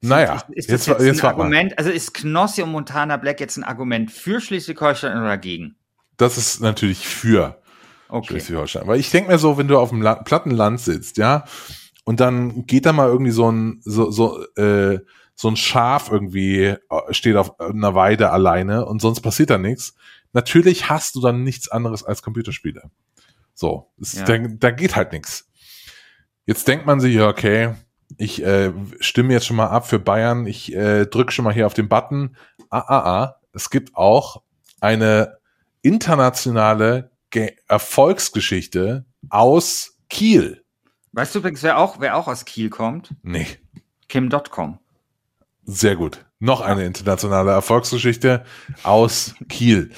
Naja, 0.00 0.34
ist, 0.34 0.48
ist 0.48 0.70
jetzt, 0.70 0.88
das 0.88 0.98
jetzt, 0.98 1.06
jetzt 1.06 1.24
ein. 1.24 1.30
Argument, 1.30 1.78
also 1.78 1.90
ist 1.90 2.14
Knossi 2.14 2.62
und 2.62 2.72
Montana 2.72 3.16
Black 3.16 3.40
jetzt 3.40 3.56
ein 3.56 3.64
Argument 3.64 4.10
für 4.10 4.40
Schleswig-Holstein 4.40 5.12
oder 5.12 5.28
dagegen? 5.28 5.76
Das 6.16 6.36
ist 6.38 6.60
natürlich 6.60 7.06
für 7.06 7.60
Okay. 8.08 8.26
Schleswig-Holstein. 8.28 8.86
Weil 8.86 9.00
ich 9.00 9.10
denke 9.10 9.30
mir 9.30 9.38
so, 9.38 9.58
wenn 9.58 9.68
du 9.68 9.78
auf 9.78 9.90
dem 9.90 10.02
La 10.02 10.14
Plattenland 10.16 10.80
sitzt, 10.80 11.16
ja, 11.18 11.44
und 12.04 12.20
dann 12.20 12.66
geht 12.66 12.86
da 12.86 12.92
mal 12.92 13.08
irgendwie 13.08 13.32
so 13.32 13.50
ein, 13.50 13.80
so, 13.84 14.10
so, 14.10 14.42
äh, 14.56 15.00
so 15.34 15.48
ein 15.48 15.56
Schaf 15.56 16.10
irgendwie, 16.10 16.64
äh, 16.64 16.76
steht 17.10 17.36
auf 17.36 17.60
einer 17.60 17.94
Weide 17.94 18.30
alleine 18.30 18.86
und 18.86 19.02
sonst 19.02 19.20
passiert 19.20 19.50
da 19.50 19.58
nichts. 19.58 19.94
Natürlich 20.32 20.88
hast 20.88 21.14
du 21.14 21.20
dann 21.20 21.42
nichts 21.44 21.68
anderes 21.68 22.04
als 22.04 22.22
Computerspiele. 22.22 22.90
So, 23.54 23.90
es, 24.00 24.14
Ja. 24.14 24.24
da, 24.24 24.38
da 24.38 24.70
geht 24.70 24.96
halt 24.96 25.12
nichts. 25.12 25.48
Jetzt 26.46 26.66
denkt 26.66 26.86
man 26.86 27.00
sich, 27.00 27.14
ja, 27.14 27.28
okay, 27.28 27.74
ich 28.16 28.42
äh, 28.42 28.72
stimme 29.00 29.34
jetzt 29.34 29.46
schon 29.46 29.56
mal 29.56 29.66
ab 29.66 29.86
für 29.86 29.98
Bayern, 29.98 30.46
ich 30.46 30.74
äh, 30.74 31.04
drücke 31.06 31.30
schon 31.32 31.44
mal 31.44 31.52
hier 31.52 31.66
auf 31.66 31.74
den 31.74 31.88
Button. 31.88 32.36
Ah, 32.70 32.78
ah, 32.86 32.98
ah. 33.00 33.34
Es 33.52 33.68
gibt 33.70 33.94
auch 33.96 34.42
eine 34.80 35.36
internationale 35.82 37.10
Ge 37.30 37.56
Erfolgsgeschichte 37.68 39.04
aus 39.28 39.98
Kiel. 40.08 40.64
Weißt 41.12 41.34
du 41.34 41.40
übrigens, 41.40 41.62
wer 41.62 41.78
auch, 41.78 42.00
wer 42.00 42.16
auch 42.16 42.28
aus 42.28 42.44
Kiel 42.44 42.70
kommt? 42.70 43.14
Nee, 43.22 43.46
Kim.com. 44.08 44.78
sehr 45.64 45.96
gut. 45.96 46.24
Noch 46.40 46.60
eine 46.60 46.84
internationale 46.84 47.50
Erfolgsgeschichte 47.50 48.44
aus 48.84 49.34
Kiel. 49.48 49.90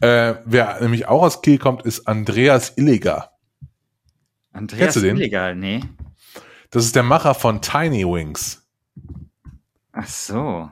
Äh, 0.00 0.34
wer 0.44 0.80
nämlich 0.80 1.08
auch 1.08 1.22
aus 1.22 1.42
Kiel 1.42 1.58
kommt, 1.58 1.82
ist 1.82 2.06
Andreas 2.06 2.76
Illiger. 2.76 3.32
Andreas 4.52 4.80
Kennst 4.80 4.96
du 4.96 5.00
den? 5.00 5.16
Illegal, 5.16 5.56
nee. 5.56 5.82
Das 6.70 6.84
ist 6.84 6.94
der 6.94 7.02
Macher 7.02 7.34
von 7.34 7.60
Tiny 7.62 8.04
Wings. 8.04 8.66
Ach 9.92 10.06
so. 10.06 10.70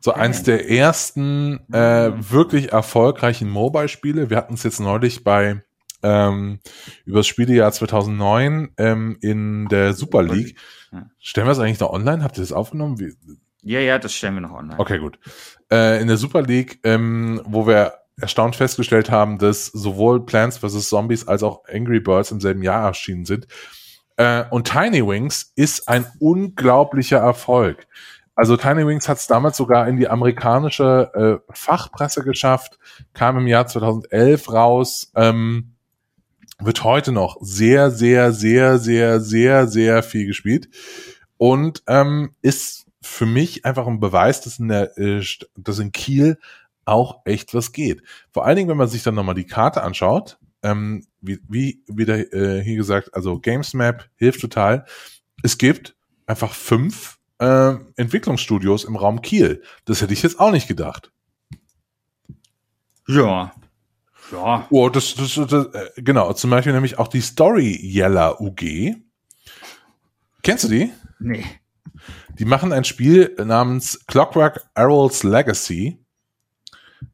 So 0.00 0.12
eins 0.12 0.42
der 0.42 0.70
ersten 0.70 1.60
äh, 1.72 2.12
wirklich 2.16 2.72
erfolgreichen 2.72 3.50
Mobile-Spiele. 3.50 4.30
Wir 4.30 4.36
hatten 4.36 4.54
es 4.54 4.62
jetzt 4.62 4.80
neulich 4.80 5.24
bei 5.24 5.62
ähm, 6.02 6.60
über 7.04 7.18
das 7.18 7.26
Spielejahr 7.26 7.72
2009 7.72 8.70
ähm, 8.76 9.18
in 9.20 9.66
der 9.68 9.94
Super 9.94 10.22
League. 10.22 10.56
Ja. 10.92 11.10
Stellen 11.18 11.46
wir 11.46 11.52
es 11.52 11.58
eigentlich 11.58 11.80
noch 11.80 11.90
online? 11.90 12.22
Habt 12.22 12.38
ihr 12.38 12.42
das 12.42 12.52
aufgenommen? 12.52 13.00
Wie, 13.00 13.14
Ja, 13.62 13.80
ja, 13.80 13.98
das 13.98 14.14
stellen 14.14 14.34
wir 14.34 14.40
noch 14.42 14.52
online. 14.52 14.78
Okay, 14.78 14.98
gut. 14.98 15.18
Äh, 15.70 16.00
in 16.00 16.08
der 16.08 16.16
Super 16.16 16.42
League, 16.42 16.78
ähm, 16.84 17.42
wo 17.44 17.66
wir 17.66 17.94
erstaunt 18.20 18.56
festgestellt 18.56 19.10
haben, 19.10 19.38
dass 19.38 19.66
sowohl 19.66 20.24
Plants 20.24 20.58
vs. 20.58 20.88
Zombies 20.88 21.26
als 21.26 21.42
auch 21.42 21.62
Angry 21.68 22.00
Birds 22.00 22.30
im 22.30 22.40
selben 22.40 22.62
Jahr 22.62 22.86
erschienen 22.86 23.24
sind. 23.24 23.46
Äh, 24.16 24.44
und 24.50 24.68
Tiny 24.68 25.06
Wings 25.06 25.52
ist 25.54 25.88
ein 25.88 26.06
unglaublicher 26.18 27.18
Erfolg. 27.18 27.86
Also 28.38 28.56
Tiny 28.56 28.86
Wings 28.86 29.08
hat 29.08 29.18
es 29.18 29.26
damals 29.26 29.56
sogar 29.56 29.88
in 29.88 29.96
die 29.96 30.06
amerikanische 30.06 31.42
äh, 31.48 31.52
Fachpresse 31.52 32.22
geschafft, 32.22 32.78
kam 33.12 33.36
im 33.36 33.48
Jahr 33.48 33.66
2011 33.66 34.52
raus, 34.52 35.10
ähm, 35.16 35.74
wird 36.60 36.84
heute 36.84 37.10
noch 37.10 37.38
sehr, 37.40 37.90
sehr, 37.90 38.32
sehr, 38.32 38.78
sehr, 38.78 39.18
sehr, 39.18 39.66
sehr 39.66 40.02
viel 40.04 40.26
gespielt 40.26 40.68
und 41.36 41.82
ähm, 41.88 42.36
ist 42.40 42.86
für 43.02 43.26
mich 43.26 43.64
einfach 43.64 43.88
ein 43.88 43.98
Beweis, 43.98 44.40
dass 44.40 44.60
in, 44.60 44.68
der, 44.68 44.96
äh, 44.96 45.20
dass 45.56 45.80
in 45.80 45.90
Kiel 45.90 46.38
auch 46.84 47.22
echt 47.24 47.54
was 47.54 47.72
geht. 47.72 48.04
Vor 48.30 48.46
allen 48.46 48.54
Dingen, 48.54 48.68
wenn 48.68 48.76
man 48.76 48.86
sich 48.86 49.02
dann 49.02 49.16
nochmal 49.16 49.34
die 49.34 49.46
Karte 49.46 49.82
anschaut, 49.82 50.38
ähm, 50.62 51.08
wie, 51.20 51.40
wie 51.48 51.82
wieder 51.88 52.32
äh, 52.32 52.62
hier 52.62 52.76
gesagt, 52.76 53.16
also 53.16 53.40
Gamesmap 53.40 54.08
hilft 54.14 54.40
total. 54.40 54.84
Es 55.42 55.58
gibt 55.58 55.96
einfach 56.28 56.52
fünf 56.52 57.17
äh, 57.38 57.74
Entwicklungsstudios 57.96 58.84
im 58.84 58.96
Raum 58.96 59.22
Kiel. 59.22 59.62
Das 59.84 60.02
hätte 60.02 60.12
ich 60.12 60.22
jetzt 60.22 60.40
auch 60.40 60.50
nicht 60.50 60.68
gedacht. 60.68 61.12
Ja. 63.06 63.52
Ja. 64.32 64.66
Oh, 64.70 64.88
das, 64.90 65.14
das, 65.14 65.34
das 65.34 65.66
äh, 65.74 66.02
genau, 66.02 66.32
zum 66.34 66.50
Beispiel 66.50 66.72
nämlich 66.72 66.98
auch 66.98 67.08
die 67.08 67.22
Story 67.22 67.78
Yeller 67.82 68.40
UG. 68.40 68.96
Kennst 70.42 70.64
du 70.64 70.68
die? 70.68 70.92
Nee. 71.18 71.44
Die 72.38 72.44
machen 72.44 72.72
ein 72.72 72.84
Spiel 72.84 73.34
namens 73.42 74.04
Clockwork 74.06 74.64
Arrow's 74.74 75.22
Legacy. 75.22 75.98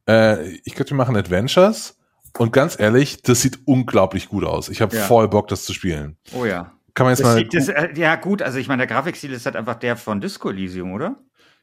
Äh, 0.09 0.49
ich 0.65 0.75
glaube, 0.75 0.89
die 0.89 0.95
machen 0.95 1.17
Adventures. 1.17 1.99
Und 2.37 2.53
ganz 2.53 2.79
ehrlich, 2.79 3.23
das 3.23 3.43
sieht 3.43 3.61
unglaublich 3.65 4.29
gut 4.29 4.45
aus. 4.45 4.69
Ich 4.69 4.83
habe 4.83 4.97
Ja. 4.97 5.05
voll 5.05 5.29
Bock, 5.29 5.47
das 5.49 5.65
zu 5.65 5.73
spielen. 5.73 6.17
Oh 6.35 6.45
ja. 6.45 6.73
Kann 6.95 7.07
man 7.07 7.13
jetzt 7.13 7.21
Das 7.21 7.27
mal. 7.27 7.37
sieht, 7.39 7.53
das, 7.55 7.69
äh, 7.69 7.89
ja, 7.97 8.15
gut, 8.17 8.41
also 8.43 8.59
ich 8.59 8.69
meine, 8.69 8.87
der 8.87 8.95
Grafikstil 8.95 9.33
ist 9.33 9.47
halt 9.47 9.57
einfach 9.57 9.75
der 9.75 9.97
von 9.97 10.21
Disco 10.21 10.51
Elysium, 10.51 10.93
oder? 10.93 11.17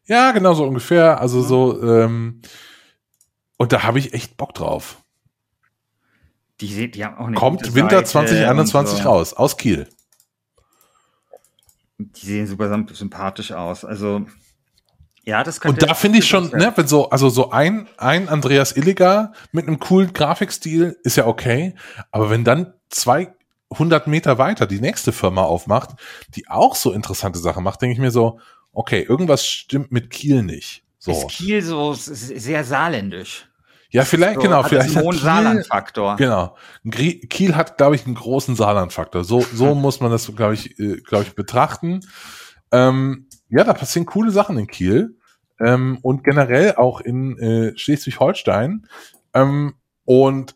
ja, 0.05 0.31
genau 0.31 0.53
so 0.53 0.65
ungefähr. 0.65 1.21
Also 1.21 1.39
Mhm. 1.39 1.43
so. 1.43 1.83
Ähm, 1.83 2.41
und 3.57 3.71
da 3.71 3.83
habe 3.83 3.99
ich 3.99 4.13
echt 4.13 4.35
Bock 4.35 4.53
drauf. 4.53 4.97
Die, 6.59 6.67
se- 6.73 6.89
die 6.89 7.05
haben 7.05 7.17
auch 7.17 7.27
eine 7.27 7.35
Kommt 7.37 7.73
Winter 7.75 7.97
Seite 7.97 8.09
2021 8.09 8.97
und 8.97 9.03
so. 9.03 9.09
raus, 9.09 9.33
aus 9.33 9.57
Kiel. 9.57 9.87
Die 11.97 12.25
sehen 12.25 12.47
super 12.47 12.65
symp- 12.65 12.93
sympathisch 12.95 13.51
aus. 13.51 13.85
Also, 13.85 14.25
ja, 15.23 15.43
das 15.43 15.61
könnte. 15.61 15.83
Und 15.85 15.89
da 15.89 15.93
finde 15.93 16.17
ich 16.19 16.27
schon, 16.27 16.49
ne, 16.49 16.73
wenn 16.75 16.87
so, 16.87 17.09
also 17.11 17.29
so 17.29 17.51
ein, 17.51 17.87
ein 17.97 18.27
Andreas 18.27 18.75
Illiger 18.75 19.33
mit 19.51 19.67
einem 19.67 19.79
coolen 19.79 20.11
Grafikstil 20.13 20.97
ist 21.03 21.15
ja 21.17 21.27
okay. 21.27 21.75
Aber 22.11 22.29
wenn 22.31 22.43
dann 22.43 22.73
200 23.71 24.07
Meter 24.07 24.37
weiter 24.37 24.67
die 24.67 24.81
nächste 24.81 25.11
Firma 25.11 25.43
aufmacht, 25.43 25.91
die 26.35 26.47
auch 26.49 26.75
so 26.75 26.91
interessante 26.91 27.39
Sachen 27.39 27.63
macht, 27.63 27.81
denke 27.81 27.93
ich 27.93 27.99
mir 27.99 28.11
so, 28.11 28.39
okay, 28.73 29.01
irgendwas 29.01 29.45
stimmt 29.45 29.91
mit 29.91 30.09
Kiel 30.09 30.43
nicht. 30.43 30.83
So. 30.97 31.11
Ist 31.11 31.29
Kiel 31.29 31.61
so 31.61 31.93
sehr 31.93 32.63
saarländisch. 32.63 33.47
Ja, 33.89 34.05
vielleicht, 34.05 34.35
So, 34.35 34.41
genau, 34.41 34.63
vielleicht 34.63 34.95
einen 34.95 35.05
hohen 35.05 35.17
Saarland-Faktor. 35.17 36.15
genau. 36.15 36.55
Kiel 36.89 37.55
hat, 37.55 37.77
glaube 37.77 37.95
ich, 37.95 38.05
einen 38.05 38.15
großen 38.15 38.55
Saarland-Faktor. 38.55 39.25
So, 39.25 39.41
so 39.41 39.75
muss 39.75 39.99
man 39.99 40.11
das, 40.11 40.33
glaube 40.33 40.53
ich, 40.53 40.79
äh, 40.79 40.97
glaube 41.01 41.25
ich, 41.25 41.35
betrachten. 41.35 41.99
Ähm, 42.71 43.27
ja, 43.49 43.65
da 43.65 43.73
passieren 43.73 44.05
coole 44.05 44.31
Sachen 44.31 44.57
in 44.57 44.67
Kiel 44.67 45.17
ähm, 45.59 45.97
und 46.01 46.23
generell 46.23 46.75
auch 46.75 47.01
in 47.01 47.37
äh, 47.37 47.77
Schleswig-Holstein. 47.77 48.87
Ähm, 49.33 49.73
und 50.05 50.55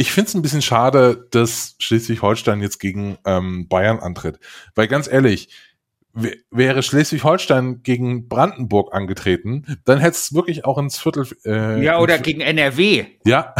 ich 0.00 0.12
finde 0.12 0.28
es 0.28 0.34
ein 0.34 0.42
bisschen 0.42 0.62
schade, 0.62 1.26
dass 1.32 1.74
Schleswig-Holstein 1.80 2.62
jetzt 2.62 2.78
gegen 2.78 3.18
ähm, 3.26 3.66
Bayern 3.68 3.98
antritt. 3.98 4.38
Weil 4.76 4.86
ganz 4.86 5.08
ehrlich, 5.08 5.48
wäre 6.50 6.82
Schleswig-Holstein 6.84 7.82
gegen 7.82 8.28
Brandenburg 8.28 8.94
angetreten, 8.94 9.78
dann 9.84 9.98
hätte 9.98 10.16
es 10.16 10.32
wirklich 10.32 10.64
auch 10.64 10.78
ins 10.78 10.98
Viertel. 10.98 11.26
Äh, 11.44 11.84
Ja, 11.84 11.98
oder 11.98 12.18
gegen 12.18 12.40
NRW 12.40 13.06
ja, 13.26 13.54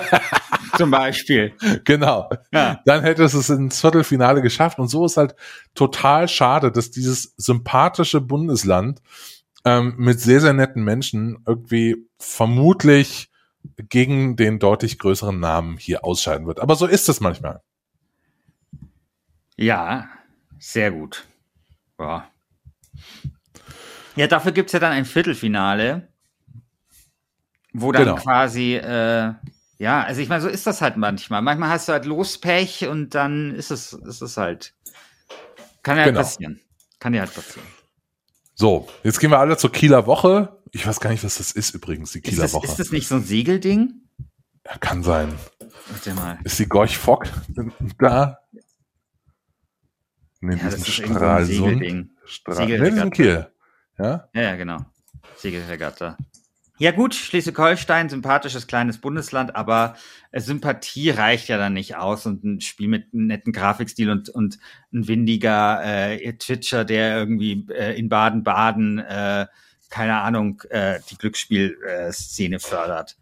zum 0.78 0.90
Beispiel. 0.90 1.52
genau. 1.84 2.30
Ja. 2.50 2.80
Dann 2.86 3.02
hätte 3.02 3.22
es 3.22 3.34
es 3.34 3.50
ins 3.50 3.80
Viertelfinale 3.80 4.40
geschafft. 4.40 4.78
Und 4.78 4.88
so 4.88 5.04
ist 5.04 5.18
halt 5.18 5.34
total 5.74 6.28
schade, 6.28 6.72
dass 6.72 6.90
dieses 6.90 7.34
sympathische 7.36 8.22
Bundesland 8.22 9.02
ähm, 9.66 9.94
mit 9.98 10.18
sehr, 10.18 10.40
sehr 10.40 10.54
netten 10.54 10.82
Menschen 10.82 11.42
irgendwie 11.46 12.08
vermutlich 12.18 13.30
gegen 13.88 14.36
den 14.36 14.58
deutlich 14.58 14.98
größeren 14.98 15.38
Namen 15.38 15.76
hier 15.78 16.04
ausscheiden 16.04 16.46
wird. 16.46 16.60
Aber 16.60 16.76
so 16.76 16.86
ist 16.86 17.08
es 17.08 17.20
manchmal. 17.20 17.60
Ja, 19.56 20.08
sehr 20.58 20.90
gut. 20.90 21.26
Ja, 21.98 22.28
ja 24.16 24.26
dafür 24.26 24.52
gibt's 24.52 24.72
ja 24.72 24.80
dann 24.80 24.92
ein 24.92 25.04
Viertelfinale, 25.04 26.08
wo 27.72 27.92
dann 27.92 28.04
Genau. 28.04 28.16
quasi, 28.16 28.74
äh, 28.74 29.32
ja, 29.78 30.02
also 30.02 30.20
ich 30.20 30.28
meine, 30.28 30.42
so 30.42 30.48
ist 30.48 30.66
das 30.66 30.80
halt 30.80 30.96
manchmal. 30.96 31.42
Manchmal 31.42 31.70
hast 31.70 31.88
du 31.88 31.92
halt 31.92 32.04
Lospech 32.04 32.86
und 32.88 33.14
dann 33.14 33.54
ist 33.54 33.70
es, 33.70 33.92
ist 33.92 34.22
es 34.22 34.36
halt. 34.36 34.74
Kann 35.82 35.98
ja 35.98 36.04
Genau. 36.04 36.20
passieren. 36.20 36.60
Kann 36.98 37.14
ja 37.14 37.20
halt 37.20 37.34
passieren. 37.34 37.66
So, 38.54 38.88
jetzt 39.02 39.18
gehen 39.18 39.30
wir 39.30 39.38
alle 39.40 39.56
zur 39.56 39.72
Kieler 39.72 40.06
Woche. 40.06 40.56
Ich 40.74 40.84
weiß 40.84 40.98
gar 40.98 41.10
nicht, 41.10 41.22
was 41.22 41.38
das 41.38 41.52
ist 41.52 41.72
übrigens, 41.74 42.10
die 42.12 42.18
Ist 42.18 42.24
Kieler 42.30 42.42
das, 42.42 42.52
Woche. 42.52 42.66
ist 42.66 42.80
das 42.80 42.90
nicht 42.90 43.06
so 43.06 43.14
ein 43.14 43.22
Segelding? 43.22 44.02
ja, 44.66 44.76
kann 44.78 45.04
sein. 45.04 45.32
Warte 45.88 46.14
mal. 46.14 46.38
Ist 46.42 46.58
die 46.58 46.66
Gorch 46.66 46.98
Fock 46.98 47.28
da? 47.98 48.38
Nee, 50.40 50.56
Ja, 50.56 50.64
das 50.64 50.74
ist 50.74 50.88
ist 50.88 50.94
Stralsund. 50.94 51.56
Segelding. 51.56 52.10
Strahl 52.24 52.66
nee, 52.66 53.00
ist. 53.02 53.12
Kiel. 53.12 53.46
Ja? 53.98 54.28
Ja, 54.34 54.42
ja, 54.42 54.56
genau. 54.56 54.78
Segelregatta. 55.36 56.16
Ja 56.78 56.90
gut, 56.90 57.14
Schleswig-Holstein, 57.14 58.08
sympathisches 58.08 58.66
kleines 58.66 58.98
Bundesland, 58.98 59.54
aber 59.54 59.94
äh, 60.32 60.40
Sympathie 60.40 61.10
reicht 61.10 61.46
ja 61.48 61.56
dann 61.56 61.72
nicht 61.74 61.94
aus 61.94 62.26
und 62.26 62.42
ein 62.42 62.60
Spiel 62.60 62.88
mit 62.88 63.14
einem 63.14 63.28
netten 63.28 63.52
Grafikstil 63.52 64.10
und, 64.10 64.28
und 64.28 64.58
ein 64.92 65.06
windiger 65.06 65.84
äh, 65.84 66.32
Twitcher, 66.36 66.84
der 66.84 67.16
irgendwie 67.16 67.64
äh, 67.70 67.96
in 67.96 68.08
Baden-Baden, 68.08 68.98
äh, 68.98 69.46
keine 69.94 70.20
Ahnung, 70.22 70.60
äh, 70.70 70.98
die 71.08 71.16
Glücksspielszene 71.16 72.58
fördert. 72.58 73.16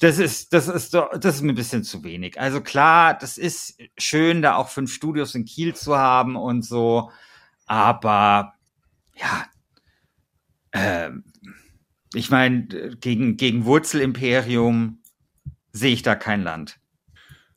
Das 0.00 0.18
ist, 0.18 0.54
das 0.54 0.66
ist 0.66 0.94
doch, 0.94 1.10
das 1.18 1.34
ist 1.36 1.42
mir 1.42 1.52
ein 1.52 1.56
bisschen 1.56 1.84
zu 1.84 2.02
wenig. 2.02 2.40
Also 2.40 2.62
klar, 2.62 3.12
das 3.18 3.36
ist 3.36 3.76
schön, 3.98 4.40
da 4.40 4.54
auch 4.56 4.70
fünf 4.70 4.90
Studios 4.90 5.34
in 5.34 5.44
Kiel 5.44 5.74
zu 5.74 5.98
haben 5.98 6.34
und 6.36 6.62
so, 6.64 7.10
aber 7.66 8.54
ja, 9.16 9.44
ähm, 10.72 11.24
ich 12.14 12.30
meine, 12.30 12.66
gegen, 13.00 13.36
gegen 13.36 13.66
Wurzelimperium 13.66 15.02
sehe 15.72 15.92
ich 15.92 16.02
da 16.02 16.14
kein 16.14 16.42
Land. 16.42 16.78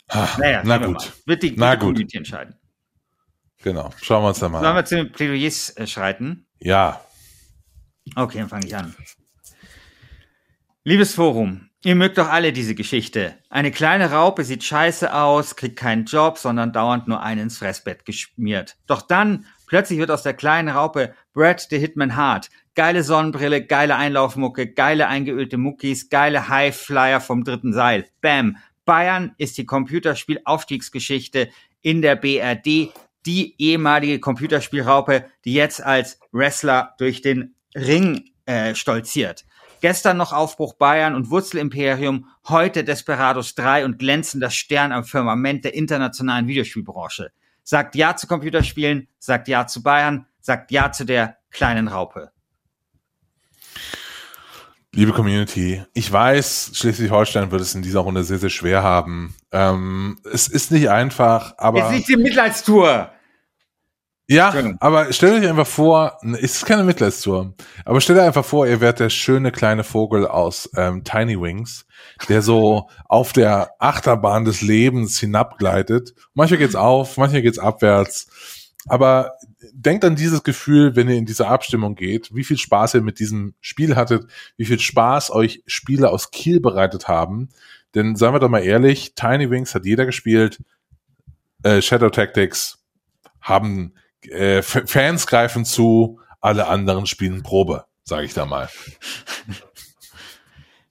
Ah, 0.09 0.27
Naja, 0.39 0.61
Na 0.65 0.77
wir 0.81 0.87
gut, 0.87 0.95
mal. 0.97 1.07
Wird 1.25 1.43
die, 1.43 1.51
Na 1.55 1.69
wird 1.69 1.73
die 1.81 1.85
gut. 1.85 1.93
Community 1.93 2.17
entscheiden. 2.17 2.55
genau. 3.63 3.91
Schauen 4.01 4.23
wir 4.23 4.27
uns 4.29 4.39
da 4.39 4.49
mal 4.49 4.59
Sollen 4.61 4.75
wir 4.75 4.79
an. 4.79 4.85
zu 4.85 4.95
den 4.97 5.11
Plädoyers 5.13 5.69
äh, 5.77 5.87
schreiten? 5.87 6.47
Ja, 6.59 6.99
Okay, 8.15 8.39
dann 8.39 8.49
fange 8.49 8.65
ich 8.65 8.75
an. 8.75 8.95
Liebes 10.83 11.13
Forum, 11.13 11.69
ihr 11.83 11.95
mögt 11.95 12.17
doch 12.17 12.27
alle 12.27 12.53
diese 12.53 12.73
Geschichte. 12.73 13.35
Eine 13.49 13.69
kleine 13.71 14.11
Raupe 14.11 14.43
sieht 14.43 14.63
scheiße 14.63 15.13
aus, 15.13 15.55
kriegt 15.55 15.77
keinen 15.77 16.05
Job, 16.05 16.39
sondern 16.39 16.73
dauernd 16.73 17.07
nur 17.07 17.21
einen 17.21 17.41
ins 17.41 17.59
Fressbett 17.59 18.03
geschmiert. 18.03 18.77
Doch 18.87 19.03
dann, 19.03 19.45
plötzlich 19.67 19.99
wird 19.99 20.09
aus 20.09 20.23
der 20.23 20.33
kleinen 20.33 20.69
Raupe 20.69 21.13
Brad 21.33 21.67
the 21.69 21.77
Hitman 21.77 22.15
Hart. 22.15 22.49
Geile 22.73 23.03
Sonnenbrille, 23.03 23.65
geile 23.65 23.95
Einlaufmucke, 23.95 24.73
geile 24.73 25.07
eingeölte 25.07 25.57
Muckis, 25.57 26.09
geile 26.09 26.47
Highflyer 26.47 27.21
vom 27.21 27.43
dritten 27.43 27.73
Seil. 27.73 28.07
Bam! 28.21 28.57
Bayern 28.85 29.35
ist 29.37 29.57
die 29.57 29.65
Computerspiel-Aufstiegsgeschichte 29.65 31.49
in 31.81 32.01
der 32.01 32.15
BRD. 32.15 32.91
Die 33.27 33.53
ehemalige 33.59 34.19
Computerspielraupe, 34.19 35.25
die 35.45 35.53
jetzt 35.53 35.83
als 35.83 36.19
Wrestler 36.31 36.95
durch 36.97 37.21
den 37.21 37.53
Ring 37.75 38.31
äh, 38.45 38.75
stolziert. 38.75 39.45
Gestern 39.81 40.17
noch 40.17 40.31
Aufbruch 40.31 40.75
Bayern 40.75 41.15
und 41.15 41.31
Wurzelimperium, 41.31 42.27
heute 42.47 42.83
Desperados 42.83 43.55
3 43.55 43.85
und 43.85 43.97
glänzender 43.97 44.51
Stern 44.51 44.91
am 44.91 45.03
Firmament 45.03 45.65
der 45.65 45.73
internationalen 45.73 46.47
Videospielbranche. 46.47 47.31
Sagt 47.63 47.95
Ja 47.95 48.15
zu 48.15 48.27
Computerspielen, 48.27 49.07
sagt 49.17 49.47
Ja 49.47 49.65
zu 49.65 49.81
Bayern, 49.81 50.27
sagt 50.39 50.71
Ja 50.71 50.91
zu 50.91 51.05
der 51.05 51.37
kleinen 51.49 51.87
Raupe. 51.87 52.31
liebe 54.93 55.13
Community, 55.13 55.81
ich 55.93 56.11
weiß, 56.11 56.71
Schleswig-Holstein 56.73 57.51
wird 57.51 57.61
es 57.61 57.73
in 57.73 57.81
dieser 57.81 58.01
Runde 58.01 58.23
sehr, 58.23 58.37
sehr 58.37 58.49
schwer 58.49 58.83
haben. 58.83 59.35
Ähm, 59.51 60.19
es 60.31 60.47
ist 60.47 60.71
nicht 60.71 60.89
einfach, 60.89 61.53
aber. 61.57 61.79
Jetzt 61.79 61.91
nicht 61.91 62.09
die 62.09 62.17
Mitleidstour! 62.17 63.11
Ja, 64.31 64.45
Entschuldigung. 64.45 64.77
aber 64.79 65.11
stellt 65.11 65.43
euch 65.43 65.49
einfach 65.49 65.67
vor, 65.67 66.17
es 66.23 66.55
ist 66.55 66.65
keine 66.65 66.85
Mitleidstour, 66.85 67.53
aber 67.83 67.99
stellt 67.99 68.17
euch 68.17 68.25
einfach 68.25 68.45
vor, 68.45 68.65
ihr 68.65 68.79
wärt 68.79 69.01
der 69.01 69.09
schöne 69.09 69.51
kleine 69.51 69.83
Vogel 69.83 70.25
aus 70.25 70.69
ähm, 70.77 71.03
Tiny 71.03 71.37
Wings, 71.41 71.85
der 72.29 72.41
so 72.41 72.89
auf 73.09 73.33
der 73.33 73.71
Achterbahn 73.79 74.45
des 74.45 74.61
Lebens 74.61 75.19
hinabgleitet. 75.19 76.13
Manchmal 76.33 76.59
geht's 76.59 76.75
auf, 76.75 77.17
manchmal 77.17 77.41
geht's 77.41 77.59
abwärts. 77.59 78.71
Aber 78.87 79.33
denkt 79.73 80.05
an 80.05 80.15
dieses 80.15 80.43
Gefühl, 80.43 80.95
wenn 80.95 81.09
ihr 81.09 81.17
in 81.17 81.25
diese 81.25 81.47
Abstimmung 81.49 81.95
geht, 81.95 82.33
wie 82.33 82.45
viel 82.45 82.57
Spaß 82.57 82.93
ihr 82.93 83.01
mit 83.01 83.19
diesem 83.19 83.55
Spiel 83.59 83.97
hattet, 83.97 84.27
wie 84.55 84.65
viel 84.65 84.79
Spaß 84.79 85.31
euch 85.31 85.61
Spiele 85.65 86.09
aus 86.09 86.31
Kiel 86.31 86.61
bereitet 86.61 87.09
haben. 87.09 87.49
Denn 87.95 88.15
seien 88.15 88.33
wir 88.33 88.39
doch 88.39 88.47
mal 88.47 88.63
ehrlich, 88.63 89.13
Tiny 89.13 89.49
Wings 89.49 89.75
hat 89.75 89.83
jeder 89.83 90.05
gespielt, 90.05 90.63
äh, 91.63 91.81
Shadow 91.81 92.09
Tactics 92.09 92.77
haben 93.41 93.93
äh, 94.27 94.61
Fans 94.61 95.27
greifen 95.27 95.65
zu, 95.65 96.19
alle 96.39 96.67
anderen 96.67 97.05
spielen 97.05 97.43
Probe, 97.43 97.85
sage 98.03 98.25
ich 98.25 98.33
da 98.33 98.45
mal. 98.45 98.69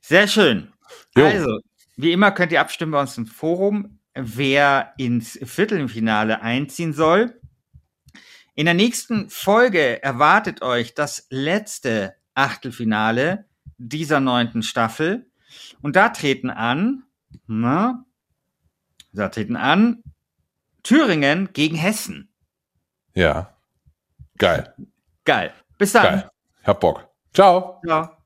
Sehr 0.01 0.29
schön. 0.29 0.73
Jo. 1.17 1.27
Also, 1.27 1.61
wie 1.97 2.13
immer 2.13 2.33
könnt 2.33 2.53
ihr 2.53 2.61
abstimmen 2.61 2.93
bei 2.93 3.01
uns 3.01 3.19
im 3.19 3.27
Forum, 3.27 4.01
wer 4.15 4.95
ins 4.97 5.39
Viertelfinale 5.43 6.43
einziehen 6.43 6.93
soll. 6.93 7.41
In 8.55 8.65
der 8.65 8.75
nächsten 8.75 9.31
Folge 9.31 10.03
erwartet 10.03 10.63
euch 10.63 10.95
das 10.95 11.27
letzte 11.31 12.15
Achtelfinale 12.35 13.47
dieser 13.79 14.21
neunten 14.21 14.63
Staffel. 14.63 15.31
Und 15.81 15.97
da 15.97 16.11
treten 16.11 16.51
an, 16.51 17.05
na, 17.47 18.05
da 19.13 19.29
treten 19.29 19.57
an 19.57 20.03
Thüringen 20.83 21.53
gegen 21.53 21.77
Hessen. 21.77 22.30
Ja. 23.15 23.51
Geil. 24.39 24.75
Geil. 25.25 25.53
Bis 25.79 25.93
dann. 25.93 26.03
Geil. 26.03 26.31
Hab 26.65 26.81
Bock. 26.81 27.09
Ciao. 27.33 27.81
Ja. 27.87 28.17